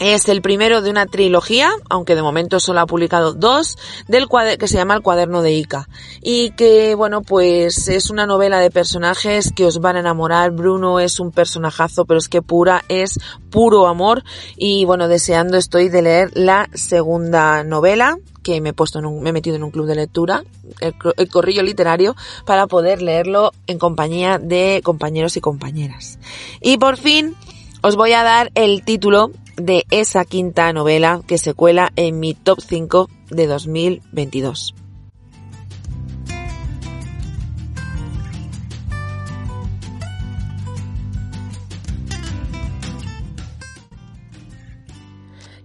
es 0.02 0.28
el 0.30 0.42
primero 0.42 0.82
de 0.82 0.90
una 0.90 1.06
trilogía, 1.06 1.70
aunque 1.88 2.16
de 2.16 2.24
momento 2.24 2.60
solo 2.60 2.80
ha 2.80 2.88
publicado 2.88 3.34
dos, 3.34 3.78
del 4.08 4.28
que 4.58 4.68
se 4.68 4.78
llama 4.78 4.96
El 4.96 5.04
cuaderno 5.04 5.44
de 5.44 5.52
Ica. 5.52 5.88
Y 6.24 6.52
que, 6.52 6.96
bueno, 6.96 7.22
pues 7.22 7.88
es 7.88 8.10
una 8.10 8.26
novela 8.26 8.60
de 8.60 8.72
personajes 8.72 9.54
que 9.56 9.64
os 9.64 9.80
van 9.80 9.98
a 9.98 10.00
enamorar. 10.00 10.50
Bruno 10.50 11.00
es 11.00 11.20
un 11.20 11.32
personajazo, 11.32 12.06
pero 12.06 12.18
es 12.18 12.30
que 12.30 12.42
pura 12.42 12.84
es 12.90 13.20
puro 13.52 13.86
amor. 13.86 14.24
Y 14.58 14.86
bueno, 14.86 15.08
deseando 15.08 15.56
estoy 15.56 15.90
de 15.90 16.02
leer 16.02 16.32
la 16.34 16.68
segunda 16.74 17.64
novela, 17.64 18.18
que 18.42 18.60
me 18.60 18.70
he 18.70 18.74
puesto 18.74 18.98
en 18.98 19.06
un, 19.06 19.22
me 19.22 19.30
he 19.30 19.34
metido 19.34 19.56
en 19.56 19.64
un 19.64 19.70
club 19.70 19.86
de 19.86 19.94
lectura, 19.94 20.44
el, 20.80 20.96
el, 21.16 21.30
corrillo 21.30 21.62
literario, 21.62 22.16
para 22.48 22.66
poder 22.66 23.04
leerlo 23.04 23.52
en 23.68 23.78
compañía 23.78 24.40
de 24.40 24.82
compañeros 24.84 25.38
y 25.38 25.42
compañeras. 25.42 26.18
Y 26.60 26.80
por 26.80 26.98
fin, 26.98 27.36
os 27.84 27.96
voy 27.96 28.14
a 28.14 28.24
dar 28.24 28.52
el 28.56 28.84
título 28.84 29.32
de 29.58 29.86
esa 29.92 30.26
quinta 30.26 30.72
novela 30.74 31.22
que 31.28 31.38
se 31.38 31.54
cuela 31.54 31.92
en 31.96 32.20
mi 32.20 32.34
top 32.34 32.60
5 32.62 33.10
de 33.30 33.48
2022. 33.48 34.76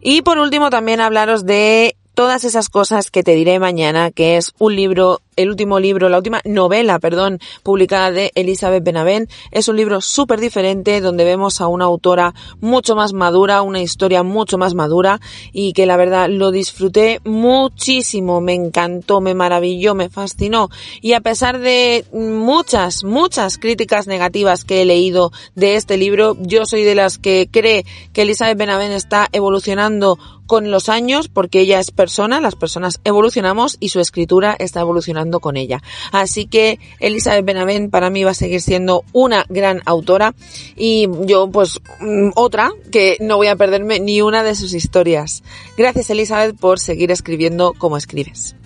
Y 0.09 0.22
por 0.22 0.38
último 0.38 0.70
también 0.70 1.01
hablaros 1.01 1.44
de 1.44 1.96
todas 2.14 2.44
esas 2.44 2.68
cosas 2.68 3.11
que 3.11 3.25
te 3.25 3.35
diré 3.35 3.59
mañana, 3.59 4.12
que 4.12 4.37
es 4.37 4.53
un 4.61 4.77
libro 4.77 5.20
el 5.37 5.51
último 5.51 5.79
libro, 5.79 6.09
la 6.09 6.18
última 6.18 6.40
novela, 6.44 6.99
perdón, 6.99 7.38
publicada 7.62 8.11
de 8.11 8.33
Elizabeth 8.35 8.83
Benavent. 8.83 9.31
Es 9.51 9.68
un 9.68 9.77
libro 9.77 10.01
súper 10.01 10.40
diferente 10.40 11.01
donde 11.01 11.25
vemos 11.25 11.61
a 11.61 11.68
una 11.68 11.85
autora 11.85 12.35
mucho 12.61 12.96
más 12.96 13.12
madura, 13.12 13.62
una 13.62 13.81
historia 13.81 14.22
mucho 14.22 14.59
más 14.59 14.75
madura 14.75 15.20
y 15.53 15.72
que 15.72 15.87
la 15.87 15.96
verdad 15.96 16.29
lo 16.29 16.51
disfruté 16.51 17.20
muchísimo, 17.25 18.40
me 18.40 18.55
encantó, 18.55 19.20
me 19.20 19.35
maravilló, 19.35 19.94
me 19.94 20.09
fascinó 20.09 20.70
y 21.01 21.12
a 21.12 21.20
pesar 21.20 21.59
de 21.59 22.05
muchas, 22.12 23.05
muchas 23.05 23.59
críticas 23.59 24.07
negativas 24.07 24.64
que 24.64 24.83
he 24.83 24.85
leído 24.85 25.33
de 25.55 25.77
este 25.77 25.96
libro, 25.96 26.37
yo 26.40 26.66
soy 26.66 26.83
de 26.83 26.94
las 26.94 27.18
que 27.18 27.49
cree 27.51 27.85
que 28.12 28.22
Elizabeth 28.22 28.59
Benavent 28.59 28.94
está 28.94 29.29
evolucionando 29.33 30.18
con 30.46 30.70
los 30.70 30.88
años 30.88 31.29
porque 31.29 31.61
ella 31.61 31.81
es 31.81 31.90
persona, 31.90 32.40
las 32.40 32.55
personas 32.55 33.01
evolucionamos 33.05 33.77
y 33.81 33.88
su 33.90 34.01
escritura 34.01 34.55
está 34.59 34.81
evolucionando 34.81 35.26
con 35.41 35.57
ella. 35.57 35.83
Así 36.12 36.47
que 36.47 36.79
Elizabeth 37.01 37.45
Benavent 37.45 37.91
para 37.91 38.11
mí 38.11 38.25
va 38.25 38.31
a 38.31 38.35
seguir 38.35 38.61
siendo 38.61 39.05
una 39.12 39.45
gran 39.49 39.83
autora 39.85 40.35
y 40.77 41.09
yo 41.27 41.51
pues 41.51 41.81
mm, 42.01 42.31
otra 42.35 42.73
que 42.91 43.19
no 43.21 43.37
voy 43.37 43.49
a 43.49 43.57
perderme 43.57 44.01
ni 44.01 44.23
una 44.23 44.43
de 44.43 44.55
sus 44.55 44.75
historias. 44.75 45.43
Gracias 45.77 46.11
Elizabeth 46.11 46.57
por 46.57 46.79
seguir 46.79 47.11
escribiendo 47.11 47.75
como 47.77 47.97
escribes. 47.97 48.57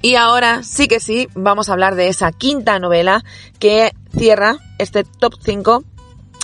Y 0.00 0.14
ahora 0.14 0.62
sí 0.62 0.86
que 0.86 1.00
sí, 1.00 1.28
vamos 1.34 1.68
a 1.68 1.72
hablar 1.72 1.96
de 1.96 2.08
esa 2.08 2.30
quinta 2.30 2.78
novela 2.78 3.24
que 3.58 3.92
cierra 4.16 4.58
este 4.78 5.02
top 5.02 5.34
5 5.42 5.82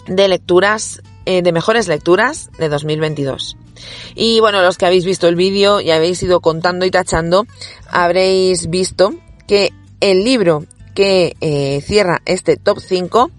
de 0.07 0.29
lecturas, 0.29 1.03
eh, 1.25 1.41
de 1.43 1.53
mejores 1.53 1.87
lecturas 1.87 2.51
de 2.59 2.69
2022. 2.69 3.57
Y 4.15 4.41
bueno, 4.41 4.63
los 4.63 4.79
que 4.79 4.87
habéis 4.87 5.05
visto 5.05 5.29
el 5.29 5.37
vídeo 5.37 5.81
y 5.81 5.91
habéis 5.91 6.23
ido 6.23 6.41
contando 6.41 6.87
y 6.87 6.91
tachando, 6.91 7.47
habréis 7.89 8.69
visto 8.69 9.15
que 9.47 9.73
el 10.01 10.25
libro 10.25 10.65
que 10.95 11.37
eh, 11.41 11.81
cierra 11.81 12.23
este 12.25 12.57
top 12.57 12.79
5 12.81 13.31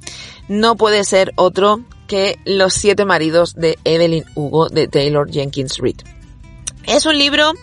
no 0.48 0.76
puede 0.76 1.04
ser 1.04 1.32
otro 1.36 1.82
que 2.08 2.38
Los 2.46 2.74
siete 2.74 3.06
maridos 3.06 3.56
de 3.56 3.80
Evelyn 3.84 4.26
Hugo 4.36 4.70
de 4.70 4.88
Taylor 4.88 5.30
Jenkins 5.32 5.78
Reid. 5.80 6.02
Es 6.86 7.06
un 7.08 7.18
libro 7.18 7.54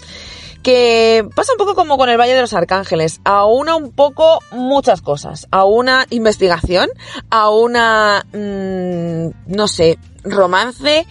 que 0.62 1.28
pasa 1.34 1.52
un 1.52 1.58
poco 1.58 1.74
como 1.74 1.96
con 1.96 2.08
el 2.08 2.18
Valle 2.18 2.34
de 2.34 2.40
los 2.40 2.52
Arcángeles, 2.52 3.20
a 3.24 3.44
una 3.46 3.76
un 3.76 3.92
poco 3.92 4.40
muchas 4.52 5.02
cosas, 5.02 5.46
a 5.50 5.64
una 5.64 6.06
investigación, 6.10 6.88
a 7.30 7.50
una, 7.50 8.24
mm, 8.32 9.54
no 9.54 9.68
sé, 9.68 9.98
romance, 10.22 11.06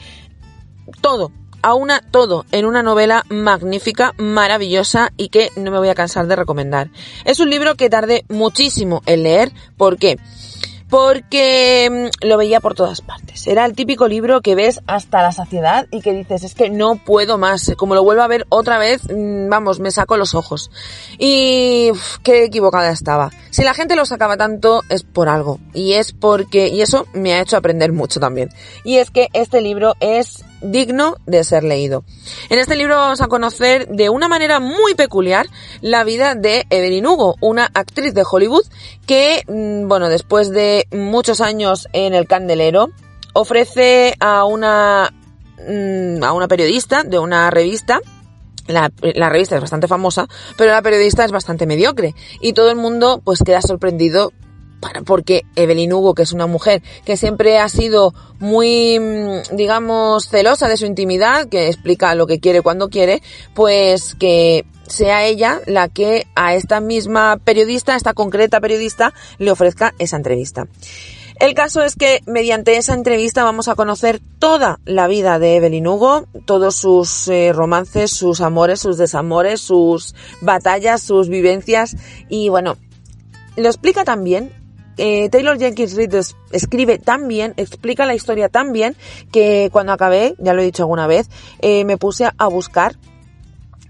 todo, 1.02 1.32
a 1.62 1.74
una 1.74 2.02
todo 2.02 2.46
en 2.52 2.66
una 2.66 2.84
novela 2.84 3.26
magnífica, 3.30 4.14
maravillosa 4.18 5.12
y 5.18 5.30
que 5.30 5.50
no 5.56 5.72
me 5.72 5.80
voy 5.80 5.90
a 5.90 5.96
cansar 5.96 6.28
de 6.28 6.36
recomendar. 6.36 6.90
Es 7.26 7.40
un 7.40 7.50
libro 7.50 7.76
que 7.76 7.90
tardé 7.90 8.26
muchísimo 8.30 9.02
en 9.06 9.24
leer, 9.24 9.52
¿por 9.78 9.98
qué? 9.98 10.18
porque 10.92 11.90
mm, 11.90 12.28
lo 12.28 12.38
veía 12.38 12.60
por 12.60 12.76
todas 12.76 13.02
partes. 13.02 13.48
Era 13.48 13.66
el 13.66 13.74
típico 13.74 14.08
libro 14.08 14.42
que 14.42 14.56
ves 14.56 14.82
hasta 14.86 15.24
la 15.24 15.32
saciedad 15.32 15.88
y 15.90 16.02
que 16.02 16.12
dices, 16.12 16.44
es 16.44 16.54
que 16.54 16.70
no 16.70 16.98
puedo 16.98 17.40
más. 17.40 17.72
Como 17.78 17.96
lo 17.96 18.04
vuelvo 18.04 18.22
a 18.22 18.28
ver 18.28 18.46
otra 18.50 18.78
vez, 18.78 19.02
mm, 19.10 19.50
vamos, 19.50 19.80
me 19.80 19.90
saco 19.90 20.18
los 20.18 20.36
ojos. 20.36 20.70
Y 21.18 21.92
qué 22.24 22.44
equivocada 22.44 22.92
estaba. 22.92 23.32
Si 23.50 23.64
la 23.64 23.74
gente 23.74 23.96
lo 23.96 24.06
sacaba 24.06 24.36
tanto 24.36 24.82
es 24.90 25.04
por 25.04 25.30
algo. 25.30 25.60
Y 25.74 25.94
es 25.94 26.12
porque, 26.12 26.68
y 26.68 26.82
eso 26.82 27.08
me 27.14 27.34
ha 27.34 27.42
hecho 27.42 27.56
aprender 27.56 27.94
mucho 27.94 28.20
también. 28.20 28.50
Y 28.84 28.98
es 28.98 29.10
que 29.12 29.30
este 29.32 29.62
libro 29.62 29.96
es 30.02 30.44
digno 30.62 31.16
de 31.26 31.44
ser 31.44 31.64
leído. 31.64 32.04
En 32.50 32.60
este 32.60 32.76
libro 32.76 32.96
vamos 32.96 33.22
a 33.22 33.28
conocer 33.28 33.88
de 33.88 34.10
una 34.10 34.28
manera 34.28 34.60
muy 34.60 34.96
peculiar 34.96 35.48
la 35.82 36.04
vida 36.04 36.36
de 36.36 36.66
Evelyn 36.70 37.06
Hugo, 37.06 37.36
una 37.42 37.70
actriz 37.74 38.14
de 38.14 38.24
Hollywood 38.30 38.66
que, 39.06 39.44
mm, 39.48 39.88
bueno, 39.88 40.10
después 40.10 40.50
de 40.52 40.88
muchos 40.92 41.42
años 41.42 41.88
en 41.94 42.14
el 42.14 42.28
candelero, 42.28 42.90
ofrece 43.34 44.16
a 44.20 44.46
una, 44.46 45.14
mm, 45.68 46.24
a 46.24 46.34
una 46.34 46.48
periodista 46.48 47.04
de 47.04 47.20
una 47.20 47.50
revista 47.50 48.02
la, 48.68 48.92
la, 49.02 49.30
revista 49.30 49.56
es 49.56 49.62
bastante 49.62 49.88
famosa, 49.88 50.28
pero 50.56 50.72
la 50.72 50.82
periodista 50.82 51.26
es 51.26 51.32
bastante 51.32 51.66
mediocre. 51.66 52.16
Y 52.40 52.54
todo 52.54 52.70
el 52.70 52.78
mundo 52.78 53.22
pues 53.24 53.42
queda 53.44 53.62
sorprendido 53.62 54.32
porque 55.06 55.46
Evelyn 55.56 55.94
Hugo, 55.94 56.14
que 56.14 56.24
es 56.24 56.34
una 56.34 56.48
mujer 56.48 56.82
que 57.06 57.18
siempre 57.18 57.60
ha 57.60 57.70
sido 57.70 58.14
muy, 58.40 59.00
mm, 59.00 59.56
digamos, 59.56 60.28
celosa 60.28 60.68
de 60.68 60.78
su 60.78 60.86
intimidad, 60.86 61.48
que 61.48 61.68
explica 61.68 62.16
lo 62.16 62.28
que 62.28 62.40
quiere 62.40 62.62
cuando 62.62 62.90
quiere, 62.90 63.22
pues 63.54 64.16
que 64.16 64.66
sea 64.88 65.26
ella 65.26 65.62
la 65.68 65.88
que 65.88 66.28
a 66.36 66.56
esta 66.56 66.82
misma 66.82 67.38
periodista, 67.44 67.94
a 67.94 67.98
esta 67.98 68.14
concreta 68.14 68.60
periodista, 68.60 69.14
le 69.38 69.52
ofrezca 69.52 69.94
esa 70.00 70.18
entrevista. 70.18 70.68
El 71.40 71.56
caso 71.56 71.82
es 71.82 71.96
que 71.96 72.22
mediante 72.28 72.78
esa 72.78 72.94
entrevista 72.94 73.44
vamos 73.44 73.68
a 73.68 73.74
conocer 73.74 74.22
toda 74.38 74.80
la 74.86 75.08
vida 75.08 75.40
de 75.40 75.56
Evelyn 75.56 75.88
Hugo, 75.88 76.28
todos 76.46 76.76
sus 76.76 77.28
eh, 77.30 77.52
romances, 77.52 78.12
sus 78.12 78.42
amores, 78.42 78.80
sus 78.80 78.98
desamores, 78.98 79.60
sus 79.60 80.14
batallas, 80.42 81.02
sus 81.02 81.30
vivencias 81.30 81.96
y 82.30 82.50
bueno, 82.50 82.78
lo 83.56 83.68
explica 83.68 84.04
también 84.04 84.61
eh, 85.04 85.30
Taylor 85.30 85.58
Jenkins 85.58 85.96
Reid 85.96 86.14
escribe 86.52 87.00
tan 87.00 87.28
bien, 87.28 87.56
explica 87.58 88.06
la 88.06 88.14
historia 88.14 88.50
tan 88.50 88.72
bien, 88.72 88.96
que 89.32 89.70
cuando 89.72 89.94
acabé, 89.94 90.36
ya 90.38 90.54
lo 90.54 90.62
he 90.62 90.66
dicho 90.66 90.84
alguna 90.84 91.08
vez, 91.08 91.28
eh, 91.60 91.86
me 91.86 91.98
puse 91.98 92.30
a 92.38 92.48
buscar 92.48 92.96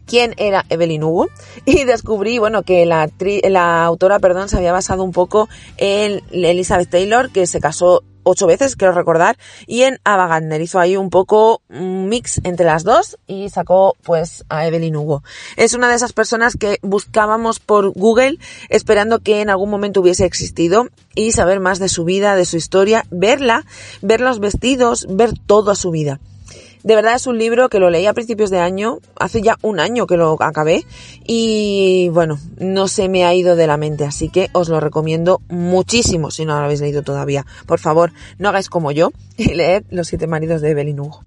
quién 0.06 0.34
era 0.38 0.66
Evelyn 0.70 1.04
Hugo 1.04 1.28
y 1.66 1.84
descubrí, 1.84 2.38
bueno, 2.38 2.64
que 2.64 2.86
la, 2.86 3.10
la 3.44 3.84
autora, 3.84 4.20
perdón, 4.20 4.48
se 4.48 4.56
había 4.56 4.72
basado 4.72 5.04
un 5.04 5.12
poco 5.12 5.50
en 5.76 6.22
Elizabeth 6.32 6.90
Taylor, 6.90 7.30
que 7.30 7.46
se 7.46 7.60
casó 7.60 8.04
ocho 8.24 8.48
veces, 8.48 8.76
quiero 8.76 8.94
recordar, 8.94 9.38
y 9.68 9.84
en 9.84 10.00
Ava 10.04 10.28
Gardner 10.28 10.62
hizo 10.62 10.80
ahí 10.80 10.98
un 10.98 11.10
poco 11.10 11.62
un 11.70 12.10
mix 12.10 12.42
entre 12.44 12.66
las 12.66 12.84
dos 12.84 13.18
y 13.28 13.50
sacó 13.50 13.96
pues 14.04 14.46
a 14.50 14.66
Evelyn 14.66 14.96
Hugo. 14.96 15.24
Es 15.58 15.74
una 15.74 15.90
de 15.90 15.96
esas 15.96 16.14
personas 16.14 16.56
que 16.58 16.80
buscábamos 16.82 17.60
por 17.60 17.92
Google 17.92 18.38
esperando 18.70 19.20
que 19.20 19.42
en 19.42 19.50
algún 19.50 19.70
momento 19.70 20.02
hubiese 20.02 20.26
existido 20.26 20.90
y 21.16 21.32
saber 21.32 21.60
más 21.60 21.80
de 21.80 21.90
su 21.90 22.04
vida, 22.04 22.36
de 22.36 22.46
su 22.46 22.58
historia, 22.58 23.06
verla, 23.10 23.66
ver 24.02 24.22
los 24.22 24.40
vestidos, 24.40 25.08
ver 25.10 25.34
toda 25.46 25.76
su 25.76 25.92
vida. 25.92 26.20
De 26.84 26.96
verdad 26.96 27.16
es 27.16 27.28
un 27.28 27.38
libro 27.38 27.70
que 27.70 27.80
lo 27.80 27.90
leí 27.90 28.08
a 28.08 28.14
principios 28.14 28.50
de 28.50 28.60
año, 28.60 29.00
hace 29.20 29.42
ya 29.42 29.58
un 29.62 29.80
año 29.80 30.08
que 30.08 30.18
lo 30.18 30.42
acabé 30.42 30.84
y 31.26 32.10
bueno, 32.10 32.40
no 32.58 32.88
se 32.88 33.08
me 33.08 33.24
ha 33.24 33.34
ido 33.36 33.56
de 33.56 33.68
la 33.68 33.78
mente, 33.78 34.04
así 34.04 34.30
que 34.30 34.50
os 34.54 34.68
lo 34.68 34.80
recomiendo 34.80 35.42
muchísimo 35.50 36.32
si 36.32 36.46
no 36.46 36.58
lo 36.58 36.66
habéis 36.66 36.82
leído 36.82 37.04
todavía. 37.04 37.46
Por 37.68 37.80
favor, 37.80 38.14
no 38.40 38.50
hagáis 38.50 38.70
como 38.70 38.92
yo 38.92 39.12
y 39.38 39.54
leed 39.54 39.84
Los 39.92 40.08
siete 40.08 40.26
maridos 40.26 40.62
de 40.62 40.72
Evelyn 40.72 41.00
Hugo. 41.00 41.24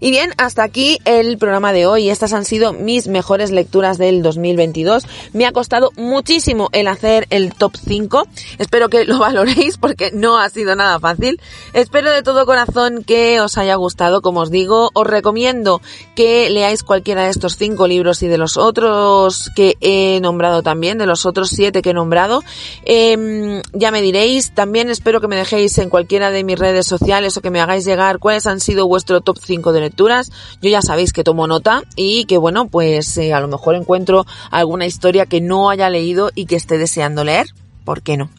Y 0.00 0.10
bien, 0.10 0.32
hasta 0.36 0.62
aquí 0.62 0.98
el 1.04 1.38
programa 1.38 1.72
de 1.72 1.86
hoy. 1.86 2.10
Estas 2.10 2.32
han 2.32 2.44
sido 2.44 2.72
mis 2.72 3.08
mejores 3.08 3.50
lecturas 3.50 3.98
del 3.98 4.22
2022. 4.22 5.04
Me 5.32 5.46
ha 5.46 5.52
costado 5.52 5.90
muchísimo 5.96 6.68
el 6.72 6.88
hacer 6.88 7.26
el 7.30 7.54
top 7.54 7.76
5. 7.76 8.26
Espero 8.58 8.88
que 8.88 9.04
lo 9.04 9.18
valoréis 9.20 9.78
porque 9.78 10.10
no 10.12 10.38
ha 10.38 10.48
sido 10.50 10.76
nada 10.76 11.00
fácil. 11.00 11.40
Espero 11.72 12.10
de 12.12 12.22
todo 12.22 12.46
corazón 12.46 13.04
que 13.04 13.40
os 13.40 13.56
haya 13.58 13.74
gustado. 13.76 14.20
Como 14.20 14.40
os 14.40 14.50
digo, 14.50 14.90
os 14.92 15.06
recomiendo 15.06 15.80
que 16.14 16.50
leáis 16.50 16.82
cualquiera 16.82 17.24
de 17.24 17.30
estos 17.30 17.56
5 17.56 17.86
libros 17.86 18.22
y 18.22 18.28
de 18.28 18.38
los 18.38 18.56
otros 18.56 19.50
que 19.56 19.76
he 19.80 20.20
nombrado 20.20 20.62
también, 20.62 20.98
de 20.98 21.06
los 21.06 21.26
otros 21.26 21.50
7 21.50 21.82
que 21.82 21.90
he 21.90 21.94
nombrado. 21.94 22.42
Eh, 22.84 23.62
ya 23.72 23.90
me 23.90 24.02
diréis. 24.02 24.52
También 24.52 24.90
espero 24.90 25.20
que 25.20 25.28
me 25.28 25.36
dejéis 25.36 25.78
en 25.78 25.88
cualquiera 25.88 26.30
de 26.30 26.44
mis 26.44 26.58
redes 26.58 26.86
sociales 26.86 27.36
o 27.36 27.40
que 27.40 27.50
me 27.50 27.60
hagáis 27.60 27.84
llegar 27.84 28.18
cuáles 28.18 28.46
han 28.46 28.60
sido 28.60 28.86
vuestro 28.86 29.20
top 29.20 29.38
5 29.42 29.72
de 29.72 29.85
lecturas. 29.86 30.30
Yo 30.60 30.70
ya 30.70 30.82
sabéis 30.82 31.12
que 31.12 31.24
tomo 31.24 31.46
nota 31.46 31.82
y 31.96 32.24
que 32.26 32.38
bueno, 32.38 32.68
pues 32.68 33.16
eh, 33.18 33.32
a 33.32 33.40
lo 33.40 33.48
mejor 33.48 33.74
encuentro 33.74 34.26
alguna 34.50 34.86
historia 34.86 35.26
que 35.26 35.40
no 35.40 35.70
haya 35.70 35.90
leído 35.90 36.30
y 36.34 36.46
que 36.46 36.56
esté 36.56 36.78
deseando 36.78 37.24
leer. 37.24 37.46
¿Por 37.84 38.02
qué 38.02 38.16
no? 38.16 38.30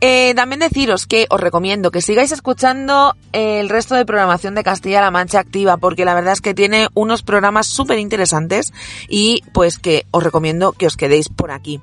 Eh, 0.00 0.34
también 0.34 0.60
deciros 0.60 1.06
que 1.06 1.26
os 1.30 1.40
recomiendo 1.40 1.90
que 1.90 2.02
sigáis 2.02 2.30
escuchando 2.30 3.14
el 3.32 3.68
resto 3.68 3.94
de 3.94 4.04
programación 4.04 4.54
de 4.54 4.62
Castilla-La 4.62 5.10
Mancha 5.10 5.40
Activa, 5.40 5.78
porque 5.78 6.04
la 6.04 6.14
verdad 6.14 6.34
es 6.34 6.42
que 6.42 6.54
tiene 6.54 6.88
unos 6.94 7.22
programas 7.22 7.66
súper 7.66 7.98
interesantes 7.98 8.72
y 9.08 9.42
pues 9.52 9.78
que 9.78 10.06
os 10.10 10.22
recomiendo 10.22 10.72
que 10.72 10.86
os 10.86 10.96
quedéis 10.96 11.30
por 11.30 11.50
aquí. 11.50 11.80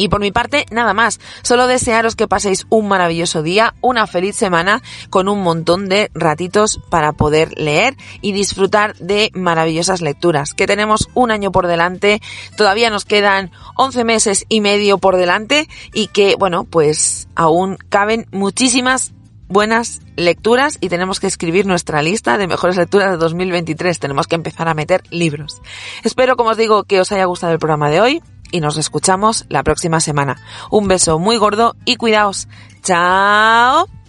Y 0.00 0.08
por 0.08 0.22
mi 0.22 0.32
parte, 0.32 0.64
nada 0.70 0.94
más. 0.94 1.20
Solo 1.42 1.66
desearos 1.66 2.16
que 2.16 2.26
paséis 2.26 2.66
un 2.70 2.88
maravilloso 2.88 3.42
día, 3.42 3.74
una 3.82 4.06
feliz 4.06 4.34
semana, 4.34 4.82
con 5.10 5.28
un 5.28 5.42
montón 5.42 5.90
de 5.90 6.10
ratitos 6.14 6.80
para 6.88 7.12
poder 7.12 7.52
leer 7.58 7.98
y 8.22 8.32
disfrutar 8.32 8.96
de 8.96 9.30
maravillosas 9.34 10.00
lecturas. 10.00 10.54
Que 10.54 10.66
tenemos 10.66 11.10
un 11.12 11.30
año 11.30 11.52
por 11.52 11.66
delante, 11.66 12.22
todavía 12.56 12.88
nos 12.88 13.04
quedan 13.04 13.50
11 13.76 14.04
meses 14.04 14.46
y 14.48 14.62
medio 14.62 14.96
por 14.96 15.16
delante 15.16 15.68
y 15.92 16.06
que, 16.06 16.34
bueno, 16.38 16.64
pues 16.64 17.28
aún 17.34 17.76
caben 17.90 18.26
muchísimas 18.32 19.12
buenas 19.48 20.00
lecturas 20.16 20.78
y 20.80 20.88
tenemos 20.88 21.20
que 21.20 21.26
escribir 21.26 21.66
nuestra 21.66 22.00
lista 22.00 22.38
de 22.38 22.46
mejores 22.46 22.78
lecturas 22.78 23.10
de 23.10 23.16
2023. 23.18 23.98
Tenemos 23.98 24.26
que 24.26 24.36
empezar 24.36 24.66
a 24.66 24.72
meter 24.72 25.02
libros. 25.10 25.60
Espero, 26.04 26.36
como 26.36 26.50
os 26.50 26.56
digo, 26.56 26.84
que 26.84 27.00
os 27.00 27.12
haya 27.12 27.26
gustado 27.26 27.52
el 27.52 27.58
programa 27.58 27.90
de 27.90 28.00
hoy 28.00 28.22
y 28.50 28.60
nos 28.60 28.76
escuchamos 28.76 29.46
la 29.48 29.62
próxima 29.62 30.00
semana. 30.00 30.38
Un 30.70 30.88
beso 30.88 31.18
muy 31.18 31.36
gordo 31.36 31.76
y 31.84 31.96
cuidaos. 31.96 32.48
Chao. 32.82 33.99